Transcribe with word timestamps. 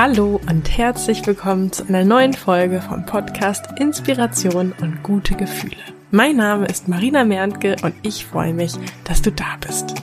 Hallo 0.00 0.40
und 0.48 0.78
herzlich 0.78 1.26
willkommen 1.26 1.72
zu 1.72 1.82
einer 1.88 2.04
neuen 2.04 2.32
Folge 2.32 2.80
vom 2.80 3.04
Podcast 3.04 3.66
Inspiration 3.80 4.72
und 4.80 5.02
gute 5.02 5.34
Gefühle. 5.34 5.74
Mein 6.12 6.36
Name 6.36 6.66
ist 6.66 6.86
Marina 6.86 7.24
Merntke 7.24 7.74
und 7.82 7.94
ich 8.02 8.24
freue 8.24 8.54
mich, 8.54 8.74
dass 9.02 9.22
du 9.22 9.32
da 9.32 9.56
bist. 9.60 9.96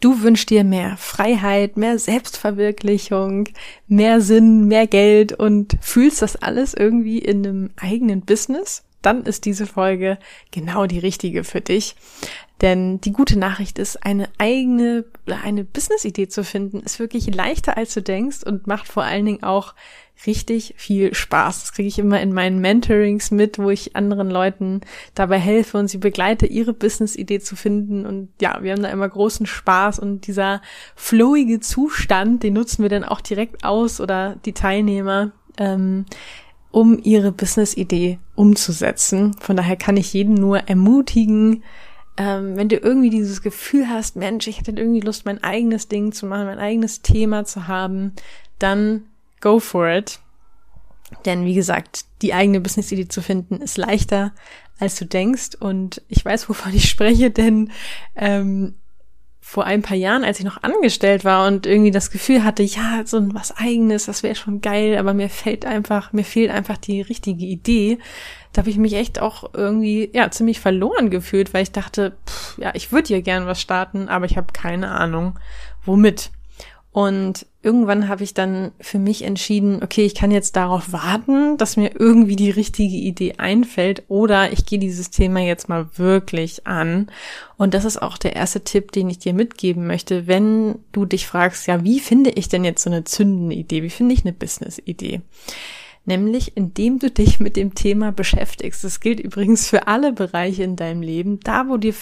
Du 0.00 0.22
wünschst 0.22 0.50
dir 0.50 0.64
mehr 0.64 0.96
Freiheit, 0.96 1.76
mehr 1.76 2.00
Selbstverwirklichung, 2.00 3.48
mehr 3.86 4.20
Sinn, 4.20 4.66
mehr 4.66 4.88
Geld 4.88 5.34
und 5.34 5.76
fühlst 5.80 6.20
das 6.20 6.34
alles 6.34 6.74
irgendwie 6.74 7.20
in 7.20 7.46
einem 7.46 7.70
eigenen 7.76 8.22
Business? 8.22 8.82
Dann 9.02 9.22
ist 9.22 9.44
diese 9.44 9.66
Folge 9.66 10.18
genau 10.50 10.86
die 10.86 10.98
richtige 10.98 11.44
für 11.44 11.60
dich. 11.60 11.94
Denn 12.60 13.00
die 13.00 13.12
gute 13.12 13.38
Nachricht 13.38 13.78
ist, 13.78 14.04
eine 14.04 14.28
eigene 14.38 15.04
eine 15.26 15.62
Business-Idee 15.62 16.28
zu 16.28 16.42
finden, 16.42 16.80
ist 16.80 16.98
wirklich 16.98 17.32
leichter 17.32 17.76
als 17.76 17.94
du 17.94 18.02
denkst 18.02 18.42
und 18.44 18.66
macht 18.66 18.88
vor 18.88 19.04
allen 19.04 19.26
Dingen 19.26 19.44
auch 19.44 19.74
richtig 20.26 20.74
viel 20.76 21.14
Spaß. 21.14 21.60
Das 21.60 21.72
kriege 21.72 21.86
ich 21.86 21.98
immer 22.00 22.20
in 22.20 22.32
meinen 22.32 22.58
Mentorings 22.58 23.30
mit, 23.30 23.58
wo 23.58 23.70
ich 23.70 23.94
anderen 23.94 24.30
Leuten 24.30 24.80
dabei 25.14 25.38
helfe 25.38 25.78
und 25.78 25.88
sie 25.88 25.98
begleite, 25.98 26.46
ihre 26.46 26.72
Business-Idee 26.72 27.38
zu 27.38 27.54
finden. 27.54 28.04
Und 28.04 28.30
ja, 28.40 28.58
wir 28.62 28.72
haben 28.72 28.82
da 28.82 28.88
immer 28.88 29.08
großen 29.08 29.46
Spaß 29.46 30.00
und 30.00 30.26
dieser 30.26 30.60
flowige 30.96 31.60
Zustand, 31.60 32.42
den 32.42 32.54
nutzen 32.54 32.82
wir 32.82 32.90
dann 32.90 33.04
auch 33.04 33.20
direkt 33.20 33.64
aus 33.64 34.00
oder 34.00 34.36
die 34.44 34.54
Teilnehmer. 34.54 35.30
Ähm, 35.56 36.06
um 36.70 36.98
ihre 37.02 37.32
Business-Idee 37.32 38.18
umzusetzen. 38.34 39.34
Von 39.40 39.56
daher 39.56 39.76
kann 39.76 39.96
ich 39.96 40.12
jeden 40.12 40.34
nur 40.34 40.68
ermutigen, 40.68 41.62
ähm, 42.18 42.56
wenn 42.56 42.68
du 42.68 42.76
irgendwie 42.76 43.10
dieses 43.10 43.42
Gefühl 43.42 43.88
hast, 43.88 44.16
Mensch, 44.16 44.48
ich 44.48 44.58
hätte 44.58 44.72
irgendwie 44.72 45.00
Lust, 45.00 45.24
mein 45.24 45.42
eigenes 45.44 45.86
Ding 45.86 46.12
zu 46.12 46.26
machen, 46.26 46.46
mein 46.46 46.58
eigenes 46.58 47.00
Thema 47.00 47.44
zu 47.44 47.68
haben, 47.68 48.12
dann 48.58 49.04
go 49.40 49.60
for 49.60 49.88
it. 49.88 50.18
Denn 51.24 51.44
wie 51.44 51.54
gesagt, 51.54 52.04
die 52.20 52.34
eigene 52.34 52.60
Business-Idee 52.60 53.08
zu 53.08 53.22
finden 53.22 53.62
ist 53.62 53.78
leichter, 53.78 54.32
als 54.80 54.96
du 54.96 55.06
denkst. 55.06 55.50
Und 55.60 56.02
ich 56.08 56.24
weiß, 56.24 56.48
wovon 56.48 56.74
ich 56.74 56.88
spreche, 56.90 57.30
denn 57.30 57.70
ähm, 58.16 58.74
vor 59.48 59.64
ein 59.64 59.80
paar 59.80 59.96
Jahren, 59.96 60.24
als 60.24 60.38
ich 60.38 60.44
noch 60.44 60.62
angestellt 60.62 61.24
war 61.24 61.46
und 61.46 61.64
irgendwie 61.64 61.90
das 61.90 62.10
Gefühl 62.10 62.44
hatte, 62.44 62.62
ja, 62.62 63.00
so 63.06 63.32
was 63.32 63.56
eigenes, 63.56 64.04
das 64.04 64.22
wäre 64.22 64.34
schon 64.34 64.60
geil, 64.60 64.98
aber 64.98 65.14
mir 65.14 65.30
fällt 65.30 65.64
einfach, 65.64 66.12
mir 66.12 66.26
fehlt 66.26 66.50
einfach 66.50 66.76
die 66.76 67.00
richtige 67.00 67.46
Idee. 67.46 67.96
Da 68.52 68.60
habe 68.60 68.68
ich 68.68 68.76
mich 68.76 68.92
echt 68.92 69.22
auch 69.22 69.54
irgendwie, 69.54 70.10
ja, 70.12 70.30
ziemlich 70.30 70.60
verloren 70.60 71.08
gefühlt, 71.08 71.54
weil 71.54 71.62
ich 71.62 71.72
dachte, 71.72 72.18
pff, 72.26 72.58
ja, 72.58 72.72
ich 72.74 72.92
würde 72.92 73.08
hier 73.08 73.22
gern 73.22 73.46
was 73.46 73.58
starten, 73.58 74.10
aber 74.10 74.26
ich 74.26 74.36
habe 74.36 74.52
keine 74.52 74.90
Ahnung, 74.90 75.38
womit. 75.82 76.30
Und 76.90 77.46
irgendwann 77.62 78.08
habe 78.08 78.24
ich 78.24 78.32
dann 78.34 78.72
für 78.80 78.98
mich 78.98 79.22
entschieden, 79.22 79.82
okay, 79.82 80.06
ich 80.06 80.14
kann 80.14 80.30
jetzt 80.30 80.56
darauf 80.56 80.90
warten, 80.90 81.58
dass 81.58 81.76
mir 81.76 81.92
irgendwie 81.98 82.34
die 82.34 82.50
richtige 82.50 82.96
Idee 82.96 83.34
einfällt 83.36 84.04
oder 84.08 84.52
ich 84.52 84.64
gehe 84.64 84.78
dieses 84.78 85.10
Thema 85.10 85.40
jetzt 85.40 85.68
mal 85.68 85.88
wirklich 85.96 86.66
an. 86.66 87.10
Und 87.56 87.74
das 87.74 87.84
ist 87.84 88.00
auch 88.00 88.16
der 88.16 88.36
erste 88.36 88.64
Tipp, 88.64 88.92
den 88.92 89.10
ich 89.10 89.18
dir 89.18 89.34
mitgeben 89.34 89.86
möchte, 89.86 90.26
wenn 90.26 90.78
du 90.92 91.04
dich 91.04 91.26
fragst, 91.26 91.66
ja, 91.66 91.84
wie 91.84 92.00
finde 92.00 92.30
ich 92.30 92.48
denn 92.48 92.64
jetzt 92.64 92.82
so 92.82 92.90
eine 92.90 93.04
zündende 93.04 93.54
Idee? 93.54 93.82
Wie 93.82 93.90
finde 93.90 94.14
ich 94.14 94.24
eine 94.24 94.32
Business-Idee? 94.32 95.20
Nämlich 96.08 96.56
indem 96.56 96.98
du 96.98 97.10
dich 97.10 97.38
mit 97.38 97.54
dem 97.54 97.74
Thema 97.74 98.12
beschäftigst. 98.12 98.82
Das 98.82 99.00
gilt 99.00 99.20
übrigens 99.20 99.68
für 99.68 99.86
alle 99.86 100.12
Bereiche 100.12 100.64
in 100.64 100.74
deinem 100.74 101.02
Leben, 101.02 101.38
da 101.40 101.68
wo, 101.68 101.76
dir 101.76 101.94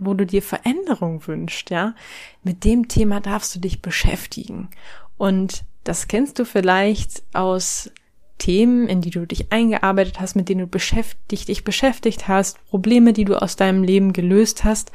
wo 0.00 0.14
du 0.14 0.26
dir 0.26 0.42
Veränderung 0.42 1.26
wünschst, 1.26 1.70
ja. 1.70 1.94
Mit 2.42 2.64
dem 2.64 2.88
Thema 2.88 3.20
darfst 3.20 3.56
du 3.56 3.60
dich 3.60 3.80
beschäftigen. 3.80 4.68
Und 5.16 5.64
das 5.82 6.08
kennst 6.08 6.38
du 6.38 6.44
vielleicht 6.44 7.22
aus 7.32 7.90
Themen, 8.36 8.86
in 8.86 9.00
die 9.00 9.10
du 9.10 9.26
dich 9.26 9.50
eingearbeitet 9.50 10.20
hast, 10.20 10.36
mit 10.36 10.50
denen 10.50 10.60
du 10.60 10.66
beschäftigt, 10.66 11.48
dich 11.48 11.64
beschäftigt 11.64 12.28
hast, 12.28 12.62
Probleme, 12.68 13.14
die 13.14 13.24
du 13.24 13.40
aus 13.40 13.56
deinem 13.56 13.82
Leben 13.82 14.12
gelöst 14.12 14.64
hast. 14.64 14.92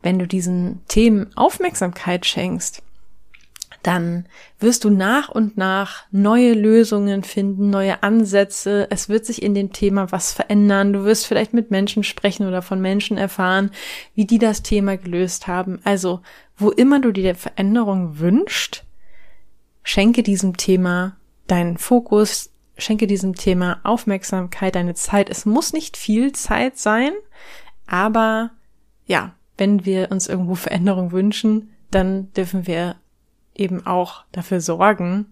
Wenn 0.00 0.18
du 0.18 0.26
diesen 0.26 0.80
Themen 0.88 1.36
Aufmerksamkeit 1.36 2.24
schenkst, 2.24 2.82
dann 3.82 4.26
wirst 4.58 4.84
du 4.84 4.90
nach 4.90 5.28
und 5.28 5.56
nach 5.56 6.04
neue 6.10 6.52
Lösungen 6.52 7.22
finden, 7.22 7.70
neue 7.70 8.02
Ansätze. 8.02 8.88
Es 8.90 9.08
wird 9.08 9.24
sich 9.24 9.42
in 9.42 9.54
dem 9.54 9.72
Thema 9.72 10.10
was 10.10 10.32
verändern. 10.32 10.92
Du 10.92 11.04
wirst 11.04 11.26
vielleicht 11.26 11.54
mit 11.54 11.70
Menschen 11.70 12.02
sprechen 12.02 12.46
oder 12.46 12.60
von 12.60 12.80
Menschen 12.80 13.16
erfahren, 13.16 13.70
wie 14.14 14.26
die 14.26 14.38
das 14.38 14.62
Thema 14.62 14.96
gelöst 14.96 15.46
haben. 15.46 15.80
Also, 15.84 16.20
wo 16.56 16.70
immer 16.70 17.00
du 17.00 17.12
dir 17.12 17.34
Veränderung 17.34 18.18
wünschst, 18.18 18.84
schenke 19.82 20.22
diesem 20.22 20.56
Thema 20.56 21.16
deinen 21.46 21.78
Fokus, 21.78 22.50
schenke 22.76 23.06
diesem 23.06 23.34
Thema 23.34 23.80
Aufmerksamkeit, 23.84 24.74
deine 24.74 24.94
Zeit. 24.94 25.30
Es 25.30 25.46
muss 25.46 25.72
nicht 25.72 25.96
viel 25.96 26.32
Zeit 26.32 26.78
sein, 26.78 27.12
aber 27.86 28.50
ja, 29.06 29.34
wenn 29.56 29.84
wir 29.86 30.10
uns 30.10 30.28
irgendwo 30.28 30.54
Veränderung 30.54 31.12
wünschen, 31.12 31.70
dann 31.90 32.32
dürfen 32.32 32.66
wir 32.66 32.96
eben 33.58 33.86
auch 33.86 34.24
dafür 34.32 34.60
sorgen 34.60 35.26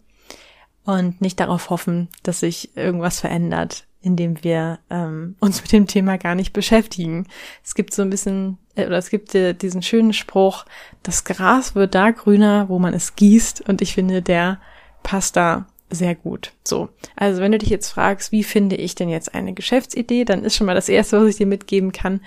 und 0.84 1.20
nicht 1.20 1.41
darauf 1.41 1.70
hoffen, 1.70 2.09
dass 2.22 2.41
sich 2.41 2.76
irgendwas 2.76 3.20
verändert, 3.20 3.87
indem 4.00 4.42
wir 4.44 4.78
ähm, 4.88 5.37
uns 5.41 5.62
mit 5.62 5.72
dem 5.72 5.87
Thema 5.87 6.16
gar 6.16 6.34
nicht 6.34 6.53
beschäftigen. 6.53 7.26
Es 7.64 7.75
gibt 7.75 7.92
so 7.92 8.03
ein 8.03 8.10
bisschen, 8.10 8.59
äh, 8.76 8.87
oder 8.87 8.98
es 8.98 9.10
gibt 9.10 9.34
äh, 9.34 9.53
diesen 9.53 9.82
schönen 9.82 10.12
Spruch, 10.12 10.64
das 11.03 11.25
Gras 11.25 11.75
wird 11.75 11.94
da 11.94 12.10
grüner, 12.10 12.69
wo 12.69 12.78
man 12.78 12.94
es 12.94 13.16
gießt. 13.16 13.69
Und 13.69 13.82
ich 13.82 13.94
finde, 13.94 14.22
der 14.22 14.60
passt 15.03 15.37
da 15.37 15.66
sehr 15.91 16.14
gut. 16.14 16.53
So. 16.64 16.88
Also 17.16 17.41
wenn 17.41 17.53
du 17.53 17.58
dich 17.58 17.70
jetzt 17.70 17.91
fragst, 17.91 18.32
wie 18.32 18.44
finde 18.44 18.76
ich 18.76 18.94
denn 18.94 19.08
jetzt 19.08 19.34
eine 19.34 19.54
Geschäftsidee, 19.54 20.25
dann 20.25 20.44
ist 20.44 20.56
schon 20.56 20.66
mal 20.66 20.75
das 20.75 20.88
erste, 20.88 21.20
was 21.20 21.31
ich 21.31 21.37
dir 21.37 21.47
mitgeben 21.47 21.93
kann. 21.93 22.20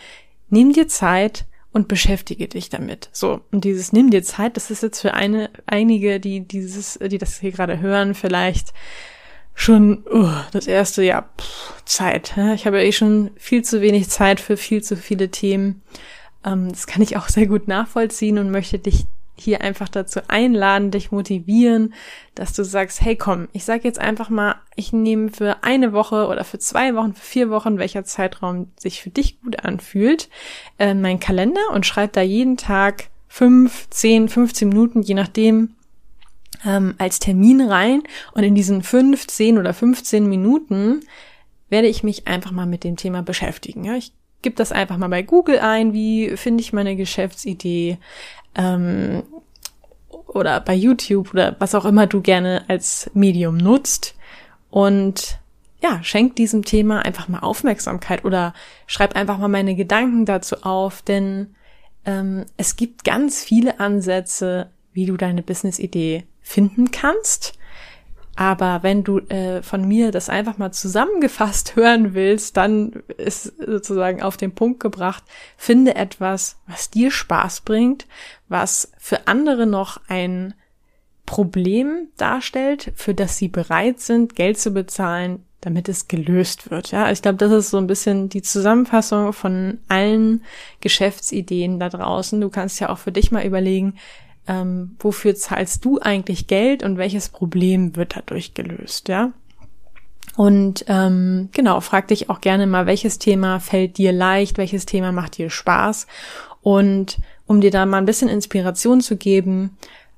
Nimm 0.49 0.73
dir 0.73 0.87
Zeit, 0.87 1.45
und 1.71 1.87
beschäftige 1.87 2.47
dich 2.47 2.69
damit. 2.69 3.09
So, 3.11 3.41
und 3.51 3.63
dieses 3.63 3.93
nimm 3.93 4.09
dir 4.09 4.23
Zeit, 4.23 4.57
das 4.57 4.71
ist 4.71 4.83
jetzt 4.83 5.01
für 5.01 5.13
eine, 5.13 5.49
einige, 5.65 6.19
die 6.19 6.41
dieses, 6.41 6.97
die 7.01 7.17
das 7.17 7.39
hier 7.39 7.51
gerade 7.51 7.79
hören, 7.79 8.15
vielleicht 8.15 8.73
schon 9.53 10.05
uh, 10.11 10.31
das 10.51 10.67
erste 10.67 11.03
Jahr 11.03 11.29
pff, 11.37 11.83
Zeit. 11.85 12.35
Ich 12.55 12.65
habe 12.65 12.77
ja 12.77 12.83
eh 12.83 12.91
schon 12.91 13.31
viel 13.35 13.63
zu 13.63 13.81
wenig 13.81 14.09
Zeit 14.09 14.39
für 14.39 14.57
viel 14.57 14.81
zu 14.81 14.95
viele 14.95 15.29
Themen. 15.29 15.81
Ähm, 16.45 16.69
das 16.69 16.87
kann 16.87 17.01
ich 17.01 17.17
auch 17.17 17.27
sehr 17.27 17.45
gut 17.45 17.67
nachvollziehen 17.67 18.39
und 18.39 18.51
möchte 18.51 18.79
dich 18.79 19.05
hier 19.39 19.61
einfach 19.61 19.89
dazu 19.89 20.21
einladen, 20.27 20.91
dich 20.91 21.11
motivieren, 21.11 21.93
dass 22.35 22.53
du 22.53 22.63
sagst, 22.63 23.01
hey 23.01 23.15
komm, 23.15 23.47
ich 23.53 23.65
sag 23.65 23.83
jetzt 23.83 23.99
einfach 23.99 24.29
mal, 24.29 24.55
ich 24.75 24.93
nehme 24.93 25.29
für 25.29 25.63
eine 25.63 25.93
Woche 25.93 26.27
oder 26.27 26.43
für 26.43 26.59
zwei 26.59 26.95
Wochen, 26.95 27.13
für 27.13 27.25
vier 27.25 27.49
Wochen, 27.49 27.77
welcher 27.77 28.03
Zeitraum 28.03 28.71
sich 28.77 29.01
für 29.01 29.09
dich 29.09 29.41
gut 29.41 29.63
anfühlt, 29.63 30.29
äh, 30.77 30.93
meinen 30.93 31.19
Kalender 31.19 31.61
und 31.73 31.85
schreib 31.85 32.13
da 32.13 32.21
jeden 32.21 32.57
Tag 32.57 33.09
fünf, 33.27 33.89
zehn, 33.89 34.27
15 34.27 34.69
Minuten, 34.69 35.01
je 35.01 35.13
nachdem, 35.13 35.75
ähm, 36.65 36.95
als 36.97 37.19
Termin 37.19 37.61
rein. 37.61 38.03
Und 38.33 38.43
in 38.43 38.55
diesen 38.55 38.83
fünf, 38.83 39.27
zehn 39.27 39.57
oder 39.57 39.73
15 39.73 40.27
Minuten 40.27 41.01
werde 41.69 41.87
ich 41.87 42.03
mich 42.03 42.27
einfach 42.27 42.51
mal 42.51 42.65
mit 42.65 42.83
dem 42.83 42.97
Thema 42.97 43.21
beschäftigen. 43.21 43.85
Ja, 43.85 43.95
ich 43.95 44.11
gebe 44.41 44.55
das 44.55 44.71
einfach 44.71 44.97
mal 44.97 45.09
bei 45.09 45.21
Google 45.21 45.59
ein, 45.59 45.93
wie 45.93 46.35
finde 46.37 46.61
ich 46.61 46.73
meine 46.73 46.95
Geschäftsidee, 46.95 47.97
ähm, 48.55 49.23
oder 50.27 50.59
bei 50.59 50.73
YouTube 50.73 51.33
oder 51.33 51.55
was 51.59 51.75
auch 51.75 51.85
immer 51.85 52.07
du 52.07 52.21
gerne 52.21 52.63
als 52.67 53.09
Medium 53.13 53.57
nutzt 53.57 54.15
und 54.69 55.39
ja, 55.81 56.03
schenk 56.03 56.35
diesem 56.35 56.65
Thema 56.65 57.05
einfach 57.05 57.27
mal 57.29 57.39
Aufmerksamkeit 57.39 58.25
oder 58.25 58.53
schreib 58.85 59.15
einfach 59.15 59.37
mal 59.37 59.47
meine 59.47 59.75
Gedanken 59.75 60.25
dazu 60.25 60.63
auf, 60.63 61.01
denn 61.01 61.55
ähm, 62.05 62.45
es 62.57 62.75
gibt 62.75 63.03
ganz 63.03 63.43
viele 63.43 63.79
Ansätze, 63.79 64.71
wie 64.93 65.05
du 65.05 65.15
deine 65.15 65.41
Business-Idee 65.41 66.25
finden 66.41 66.91
kannst. 66.91 67.57
Aber 68.39 68.83
wenn 68.83 69.03
du 69.03 69.19
äh, 69.19 69.61
von 69.61 69.85
mir 69.85 70.11
das 70.11 70.29
einfach 70.29 70.57
mal 70.57 70.71
zusammengefasst 70.71 71.75
hören 71.75 72.13
willst, 72.13 72.55
dann 72.55 73.03
ist 73.17 73.53
sozusagen 73.57 74.21
auf 74.21 74.37
den 74.37 74.55
Punkt 74.55 74.79
gebracht, 74.79 75.25
finde 75.57 75.95
etwas, 75.95 76.55
was 76.65 76.89
dir 76.89 77.11
Spaß 77.11 77.61
bringt, 77.61 78.07
was 78.47 78.93
für 78.97 79.27
andere 79.27 79.67
noch 79.67 79.99
ein 80.07 80.53
Problem 81.25 82.07
darstellt, 82.15 82.93
für 82.95 83.13
das 83.13 83.35
sie 83.37 83.49
bereit 83.49 83.99
sind, 83.99 84.37
Geld 84.37 84.57
zu 84.57 84.71
bezahlen, 84.71 85.43
damit 85.59 85.89
es 85.89 86.07
gelöst 86.07 86.71
wird. 86.71 86.91
Ja, 86.91 87.11
ich 87.11 87.21
glaube, 87.21 87.37
das 87.37 87.51
ist 87.51 87.71
so 87.71 87.77
ein 87.77 87.87
bisschen 87.87 88.29
die 88.29 88.41
Zusammenfassung 88.41 89.33
von 89.33 89.79
allen 89.89 90.45
Geschäftsideen 90.79 91.77
da 91.77 91.89
draußen. 91.89 92.39
Du 92.39 92.47
kannst 92.47 92.79
ja 92.79 92.87
auch 92.87 92.99
für 92.99 93.11
dich 93.11 93.31
mal 93.31 93.45
überlegen, 93.45 93.95
ähm, 94.49 94.95
wofür 94.99 95.35
zahlst 95.35 95.85
du 95.85 95.99
eigentlich 96.01 96.47
Geld 96.47 96.83
und 96.83 96.97
welches 96.97 97.29
Problem 97.29 97.95
wird 97.95 98.17
dadurch 98.17 98.55
gelöst, 98.55 99.07
ja? 99.07 99.31
Und 100.35 100.85
ähm, 100.87 101.49
genau, 101.51 101.81
frag 101.81 102.07
dich 102.07 102.29
auch 102.29 102.41
gerne 102.41 102.65
mal, 102.65 102.85
welches 102.85 103.19
Thema 103.19 103.59
fällt 103.59 103.97
dir 103.97 104.11
leicht, 104.11 104.57
welches 104.57 104.85
Thema 104.85 105.11
macht 105.11 105.37
dir 105.37 105.49
Spaß 105.49 106.07
und 106.61 107.19
um 107.45 107.61
dir 107.61 107.71
da 107.71 107.85
mal 107.85 107.97
ein 107.97 108.05
bisschen 108.05 108.29
Inspiration 108.29 109.01
zu 109.01 109.17
geben, 109.17 109.77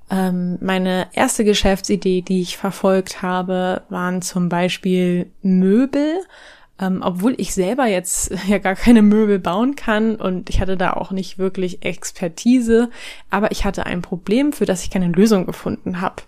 ähm, 0.10 0.58
meine 0.62 1.08
erste 1.14 1.44
Geschäftsidee, 1.44 2.22
die 2.22 2.42
ich 2.42 2.58
verfolgt 2.58 3.22
habe, 3.22 3.84
waren 3.90 4.22
zum 4.22 4.50
Beispiel 4.50 5.32
Möbel. 5.42 6.20
Ähm, 6.82 7.02
obwohl 7.04 7.36
ich 7.38 7.54
selber 7.54 7.86
jetzt 7.86 8.34
ja 8.48 8.58
gar 8.58 8.76
keine 8.76 9.04
Möbel 9.04 9.40
bauen 9.40 9.76
kann 9.76 10.16
und 10.16 10.50
ich 10.50 10.60
hatte 10.60 10.76
da 10.76 10.94
auch 10.94 11.12
nicht 11.12 11.38
wirklich 11.38 11.86
Expertise, 11.86 12.90
aber 13.30 13.52
ich 13.52 13.64
hatte 13.64 13.86
ein 13.86 14.02
Problem, 14.02 14.52
für 14.52 14.66
das 14.66 14.84
ich 14.84 14.90
keine 14.90 15.08
Lösung 15.10 15.46
gefunden 15.46 16.02
habe. 16.02 16.24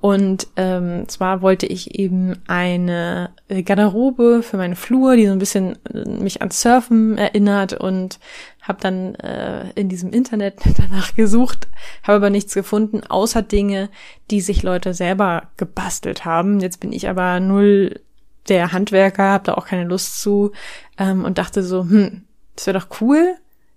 Und 0.00 0.46
ähm, 0.56 1.06
zwar 1.08 1.42
wollte 1.42 1.66
ich 1.66 1.98
eben 1.98 2.38
eine 2.46 3.30
äh, 3.48 3.62
Garderobe 3.62 4.42
für 4.42 4.56
meine 4.56 4.74
Flur, 4.74 5.14
die 5.14 5.26
so 5.26 5.32
ein 5.32 5.38
bisschen 5.38 5.76
äh, 5.92 6.08
mich 6.08 6.40
an 6.40 6.50
Surfen 6.50 7.18
erinnert 7.18 7.74
und 7.74 8.18
habe 8.62 8.78
dann 8.80 9.14
äh, 9.16 9.70
in 9.74 9.90
diesem 9.90 10.10
Internet 10.10 10.60
danach 10.78 11.14
gesucht, 11.14 11.68
habe 12.02 12.16
aber 12.16 12.30
nichts 12.30 12.54
gefunden, 12.54 13.02
außer 13.06 13.42
Dinge, 13.42 13.90
die 14.30 14.40
sich 14.40 14.62
Leute 14.62 14.94
selber 14.94 15.48
gebastelt 15.58 16.24
haben. 16.24 16.60
Jetzt 16.60 16.80
bin 16.80 16.94
ich 16.94 17.06
aber 17.06 17.38
null 17.38 18.00
der 18.48 18.72
Handwerker, 18.72 19.24
habe 19.24 19.44
da 19.44 19.54
auch 19.54 19.66
keine 19.66 19.84
Lust 19.84 20.20
zu 20.20 20.52
ähm, 20.98 21.24
und 21.24 21.38
dachte 21.38 21.62
so, 21.62 21.82
hm, 21.82 22.22
das 22.56 22.66
wäre 22.66 22.78
doch 22.78 23.00
cool, 23.00 23.36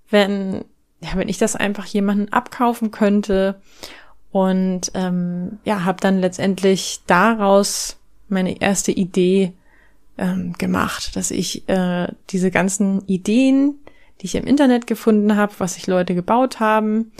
wenn 0.09 0.65
ja, 1.03 1.09
wenn 1.15 1.29
ich 1.29 1.37
das 1.37 1.55
einfach 1.55 1.85
jemanden 1.85 2.31
abkaufen 2.31 2.91
könnte. 2.91 3.61
Und 4.31 4.91
ähm, 4.95 5.59
ja, 5.63 5.83
habe 5.85 5.99
dann 5.99 6.19
letztendlich 6.19 7.01
daraus 7.05 7.97
meine 8.29 8.61
erste 8.61 8.91
Idee 8.91 9.53
ähm, 10.17 10.53
gemacht, 10.53 11.15
dass 11.15 11.29
ich 11.29 11.67
äh, 11.69 12.07
diese 12.29 12.49
ganzen 12.49 13.05
Ideen, 13.05 13.75
die 14.21 14.25
ich 14.25 14.35
im 14.35 14.47
Internet 14.47 14.87
gefunden 14.87 15.35
habe, 15.35 15.53
was 15.59 15.75
sich 15.75 15.87
Leute 15.87 16.15
gebaut 16.15 16.59
haben, 16.59 17.11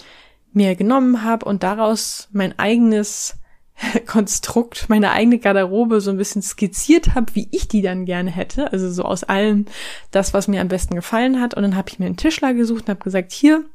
mir 0.54 0.76
genommen 0.76 1.24
habe 1.24 1.46
und 1.46 1.64
daraus 1.64 2.30
mein 2.32 2.58
eigenes 2.58 3.36
Konstrukt, 4.06 4.88
meine 4.90 5.12
eigene 5.12 5.40
Garderobe 5.40 6.02
so 6.02 6.12
ein 6.12 6.18
bisschen 6.18 6.42
skizziert 6.42 7.16
habe, 7.16 7.34
wie 7.34 7.48
ich 7.52 7.68
die 7.68 7.82
dann 7.82 8.06
gerne 8.06 8.32
hätte. 8.32 8.72
Also 8.72 8.92
so 8.92 9.04
aus 9.04 9.24
allem 9.24 9.66
das, 10.12 10.34
was 10.34 10.48
mir 10.48 10.62
am 10.62 10.68
besten 10.68 10.96
gefallen 10.96 11.42
hat. 11.42 11.54
Und 11.54 11.64
dann 11.64 11.76
habe 11.76 11.90
ich 11.90 12.00
mir 12.00 12.06
einen 12.06 12.18
Tischler 12.18 12.54
gesucht 12.54 12.84
und 12.84 12.90
habe 12.90 13.04
gesagt, 13.04 13.32
hier, 13.32 13.66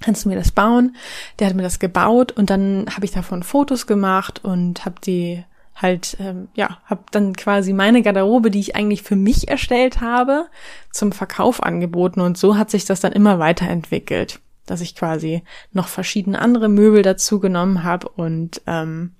kannst 0.00 0.24
du 0.24 0.28
mir 0.28 0.36
das 0.36 0.52
bauen? 0.52 0.96
Der 1.38 1.48
hat 1.48 1.56
mir 1.56 1.62
das 1.62 1.78
gebaut 1.78 2.32
und 2.32 2.50
dann 2.50 2.86
habe 2.94 3.04
ich 3.04 3.12
davon 3.12 3.42
Fotos 3.42 3.86
gemacht 3.86 4.44
und 4.44 4.84
habe 4.84 4.96
die 5.04 5.44
halt, 5.74 6.16
ähm, 6.20 6.48
ja, 6.54 6.78
habe 6.84 7.02
dann 7.10 7.34
quasi 7.34 7.72
meine 7.72 8.02
Garderobe, 8.02 8.50
die 8.50 8.60
ich 8.60 8.76
eigentlich 8.76 9.02
für 9.02 9.16
mich 9.16 9.48
erstellt 9.48 10.00
habe, 10.00 10.46
zum 10.92 11.12
Verkauf 11.12 11.62
angeboten 11.62 12.20
und 12.20 12.38
so 12.38 12.56
hat 12.56 12.70
sich 12.70 12.84
das 12.84 13.00
dann 13.00 13.12
immer 13.12 13.38
weiterentwickelt, 13.38 14.40
dass 14.66 14.80
ich 14.80 14.94
quasi 14.94 15.42
noch 15.72 15.88
verschiedene 15.88 16.38
andere 16.38 16.68
Möbel 16.68 17.02
dazu 17.02 17.40
genommen 17.40 17.84
habe 17.84 18.08
und 18.08 18.62
ähm, 18.66 19.14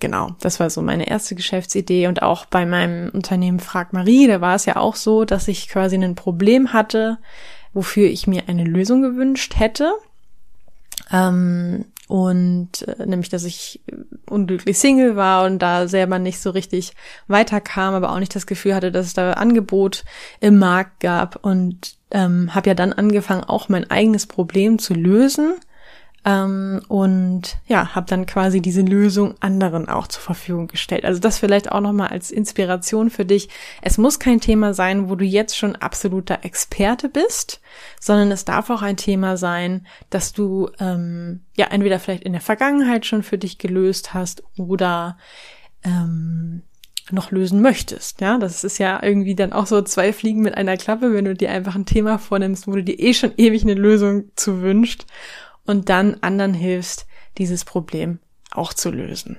genau, 0.00 0.30
das 0.40 0.60
war 0.60 0.70
so 0.70 0.82
meine 0.82 1.08
erste 1.08 1.34
Geschäftsidee 1.34 2.06
und 2.06 2.22
auch 2.22 2.46
bei 2.46 2.66
meinem 2.66 3.10
Unternehmen 3.10 3.60
Frag 3.60 3.92
Marie, 3.92 4.26
da 4.26 4.40
war 4.40 4.54
es 4.54 4.66
ja 4.66 4.76
auch 4.76 4.96
so, 4.96 5.24
dass 5.24 5.48
ich 5.48 5.68
quasi 5.68 5.96
ein 5.96 6.14
Problem 6.14 6.72
hatte, 6.72 7.18
wofür 7.72 8.08
ich 8.08 8.26
mir 8.26 8.44
eine 8.48 8.64
Lösung 8.64 9.02
gewünscht 9.02 9.54
hätte. 9.58 9.92
Ähm, 11.12 11.86
und 12.08 12.82
äh, 12.82 13.04
nämlich, 13.04 13.28
dass 13.28 13.44
ich 13.44 13.80
unglücklich 14.28 14.78
Single 14.78 15.16
war 15.16 15.44
und 15.44 15.58
da 15.58 15.88
selber 15.88 16.18
nicht 16.18 16.40
so 16.40 16.50
richtig 16.50 16.92
weiterkam, 17.26 17.94
aber 17.94 18.12
auch 18.12 18.20
nicht 18.20 18.34
das 18.34 18.46
Gefühl 18.46 18.74
hatte, 18.74 18.92
dass 18.92 19.06
es 19.06 19.14
da 19.14 19.32
Angebot 19.32 20.04
im 20.40 20.58
Markt 20.58 21.00
gab. 21.00 21.44
Und 21.44 21.96
ähm, 22.12 22.54
habe 22.54 22.68
ja 22.70 22.74
dann 22.74 22.92
angefangen, 22.92 23.44
auch 23.44 23.68
mein 23.68 23.90
eigenes 23.90 24.26
Problem 24.26 24.78
zu 24.78 24.94
lösen 24.94 25.54
ähm, 26.26 26.82
und 26.88 27.56
ja, 27.68 27.94
habe 27.94 28.06
dann 28.08 28.26
quasi 28.26 28.60
diese 28.60 28.82
Lösung 28.82 29.36
anderen 29.38 29.88
auch 29.88 30.08
zur 30.08 30.20
Verfügung 30.20 30.66
gestellt. 30.66 31.04
Also 31.04 31.20
das 31.20 31.38
vielleicht 31.38 31.70
auch 31.70 31.80
nochmal 31.80 32.08
als 32.08 32.32
Inspiration 32.32 33.10
für 33.10 33.24
dich. 33.24 33.48
Es 33.80 33.96
muss 33.96 34.18
kein 34.18 34.40
Thema 34.40 34.74
sein, 34.74 35.08
wo 35.08 35.14
du 35.14 35.24
jetzt 35.24 35.56
schon 35.56 35.76
absoluter 35.76 36.44
Experte 36.44 37.08
bist, 37.08 37.60
sondern 38.00 38.32
es 38.32 38.44
darf 38.44 38.70
auch 38.70 38.82
ein 38.82 38.96
Thema 38.96 39.36
sein, 39.36 39.86
dass 40.10 40.32
du 40.32 40.68
ähm, 40.80 41.42
ja 41.56 41.66
entweder 41.66 42.00
vielleicht 42.00 42.24
in 42.24 42.32
der 42.32 42.42
Vergangenheit 42.42 43.06
schon 43.06 43.22
für 43.22 43.38
dich 43.38 43.58
gelöst 43.58 44.12
hast 44.12 44.42
oder 44.58 45.18
ähm, 45.84 46.62
noch 47.12 47.30
lösen 47.30 47.62
möchtest. 47.62 48.20
Ja, 48.20 48.36
das 48.38 48.64
ist 48.64 48.78
ja 48.78 49.00
irgendwie 49.00 49.36
dann 49.36 49.52
auch 49.52 49.66
so 49.66 49.80
zwei 49.82 50.12
Fliegen 50.12 50.42
mit 50.42 50.56
einer 50.56 50.76
Klappe, 50.76 51.14
wenn 51.14 51.24
du 51.24 51.36
dir 51.36 51.52
einfach 51.52 51.76
ein 51.76 51.86
Thema 51.86 52.18
vornimmst, 52.18 52.66
wo 52.66 52.72
du 52.72 52.82
dir 52.82 52.98
eh 52.98 53.14
schon 53.14 53.32
ewig 53.36 53.62
eine 53.62 53.74
Lösung 53.74 54.24
zu 54.34 54.60
wünscht 54.60 55.06
und 55.66 55.88
dann 55.88 56.16
anderen 56.20 56.54
hilfst, 56.54 57.06
dieses 57.38 57.64
Problem 57.64 58.18
auch 58.50 58.72
zu 58.72 58.90
lösen. 58.90 59.36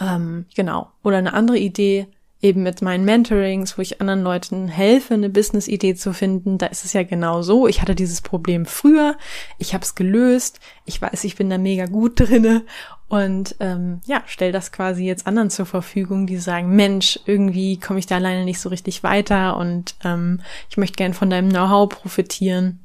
Ähm, 0.00 0.46
genau. 0.54 0.90
Oder 1.02 1.18
eine 1.18 1.34
andere 1.34 1.58
Idee, 1.58 2.06
eben 2.42 2.62
mit 2.62 2.82
meinen 2.82 3.04
Mentorings, 3.04 3.78
wo 3.78 3.82
ich 3.82 4.00
anderen 4.00 4.22
Leuten 4.22 4.68
helfe, 4.68 5.14
eine 5.14 5.30
Business-Idee 5.30 5.94
zu 5.94 6.12
finden, 6.12 6.58
da 6.58 6.66
ist 6.66 6.84
es 6.84 6.92
ja 6.92 7.02
genau 7.02 7.42
so. 7.42 7.66
Ich 7.66 7.80
hatte 7.80 7.94
dieses 7.94 8.20
Problem 8.20 8.66
früher, 8.66 9.16
ich 9.58 9.74
habe 9.74 9.82
es 9.82 9.94
gelöst, 9.94 10.60
ich 10.84 11.00
weiß, 11.00 11.24
ich 11.24 11.36
bin 11.36 11.48
da 11.48 11.58
mega 11.58 11.86
gut 11.86 12.12
drinne 12.20 12.62
und 13.08 13.56
ähm, 13.60 14.00
ja, 14.06 14.22
stell 14.26 14.52
das 14.52 14.70
quasi 14.70 15.04
jetzt 15.04 15.26
anderen 15.26 15.50
zur 15.50 15.66
Verfügung, 15.66 16.26
die 16.26 16.36
sagen, 16.36 16.74
Mensch, 16.76 17.18
irgendwie 17.24 17.78
komme 17.78 17.98
ich 17.98 18.06
da 18.06 18.16
alleine 18.16 18.44
nicht 18.44 18.60
so 18.60 18.68
richtig 18.68 19.02
weiter 19.02 19.56
und 19.56 19.94
ähm, 20.04 20.40
ich 20.68 20.76
möchte 20.76 20.96
gern 20.96 21.14
von 21.14 21.30
deinem 21.30 21.48
Know-how 21.48 21.88
profitieren. 21.88 22.80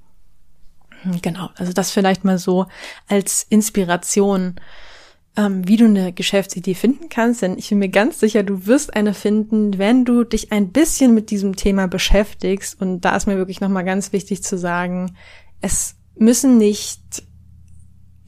Genau, 1.22 1.50
also 1.56 1.74
das 1.74 1.92
vielleicht 1.92 2.24
mal 2.24 2.38
so 2.38 2.68
als 3.08 3.46
Inspiration, 3.50 4.56
ähm, 5.36 5.68
wie 5.68 5.78
du 5.78 5.86
eine 5.86 6.14
Geschäftsidee 6.14 6.76
finden 6.76 7.10
kannst, 7.10 7.42
denn 7.42 7.58
ich 7.58 7.70
bin 7.70 7.80
mir 7.80 7.90
ganz 7.90 8.20
sicher, 8.20 8.44
du 8.44 8.66
wirst 8.66 8.94
eine 8.96 9.14
finden, 9.14 9.78
wenn 9.78 10.06
du 10.06 10.24
dich 10.24 10.52
ein 10.52 10.72
bisschen 10.72 11.14
mit 11.14 11.32
diesem 11.32 11.56
Thema 11.56 11.88
beschäftigst. 11.88 12.80
Und 12.82 13.02
da 13.02 13.16
ist 13.16 13.28
mir 13.28 13.38
wirklich 13.38 13.62
nochmal 13.62 13.86
ganz 13.86 14.14
wichtig 14.14 14.44
zu 14.44 14.58
sagen, 14.58 15.16
es 15.62 15.96
müssen 16.16 16.58
nicht 16.58 17.24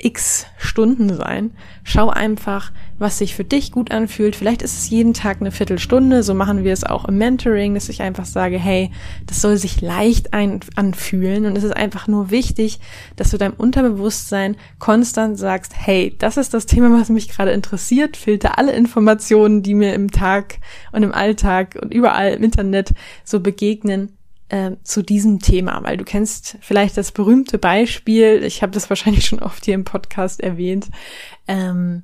x 0.03 0.45
Stunden 0.57 1.15
sein. 1.15 1.51
Schau 1.83 2.09
einfach, 2.09 2.71
was 3.00 3.17
sich 3.17 3.35
für 3.35 3.44
dich 3.44 3.71
gut 3.71 3.91
anfühlt. 3.91 4.35
Vielleicht 4.35 4.61
ist 4.61 4.77
es 4.77 4.89
jeden 4.89 5.13
Tag 5.13 5.41
eine 5.41 5.51
Viertelstunde. 5.51 6.23
So 6.23 6.33
machen 6.33 6.63
wir 6.63 6.73
es 6.73 6.83
auch 6.83 7.05
im 7.05 7.17
Mentoring, 7.17 7.74
dass 7.74 7.89
ich 7.89 8.01
einfach 8.01 8.25
sage, 8.25 8.57
hey, 8.57 8.91
das 9.25 9.41
soll 9.41 9.57
sich 9.57 9.81
leicht 9.81 10.33
ein 10.33 10.60
anfühlen. 10.75 11.45
Und 11.45 11.57
es 11.57 11.63
ist 11.63 11.75
einfach 11.75 12.07
nur 12.07 12.31
wichtig, 12.31 12.79
dass 13.15 13.31
du 13.31 13.38
deinem 13.38 13.53
Unterbewusstsein 13.53 14.55
konstant 14.79 15.38
sagst, 15.38 15.74
hey, 15.75 16.15
das 16.19 16.38
ist 16.38 16.53
das 16.53 16.65
Thema, 16.65 16.98
was 17.00 17.10
mich 17.10 17.29
gerade 17.29 17.51
interessiert. 17.51 18.17
Filter 18.17 18.57
alle 18.57 18.74
Informationen, 18.74 19.63
die 19.63 19.74
mir 19.74 19.93
im 19.93 20.12
Tag 20.12 20.60
und 20.91 21.03
im 21.03 21.13
Alltag 21.13 21.77
und 21.81 21.93
überall 21.93 22.33
im 22.33 22.43
Internet 22.43 22.93
so 23.24 23.39
begegnen 23.39 24.17
äh, 24.50 24.71
zu 24.83 25.01
diesem 25.01 25.39
Thema, 25.39 25.83
weil 25.83 25.97
du 25.97 26.03
kennst 26.03 26.57
vielleicht 26.62 26.97
das 26.97 27.12
berühmte 27.12 27.57
Beispiel, 27.57 28.43
ich 28.43 28.62
habe 28.62 28.71
das 28.71 28.89
wahrscheinlich 28.89 29.25
schon 29.25 29.39
oft 29.39 29.65
hier 29.65 29.75
im 29.75 29.85
Podcast 29.85 30.41
erwähnt, 30.41 30.89
ähm, 31.47 32.03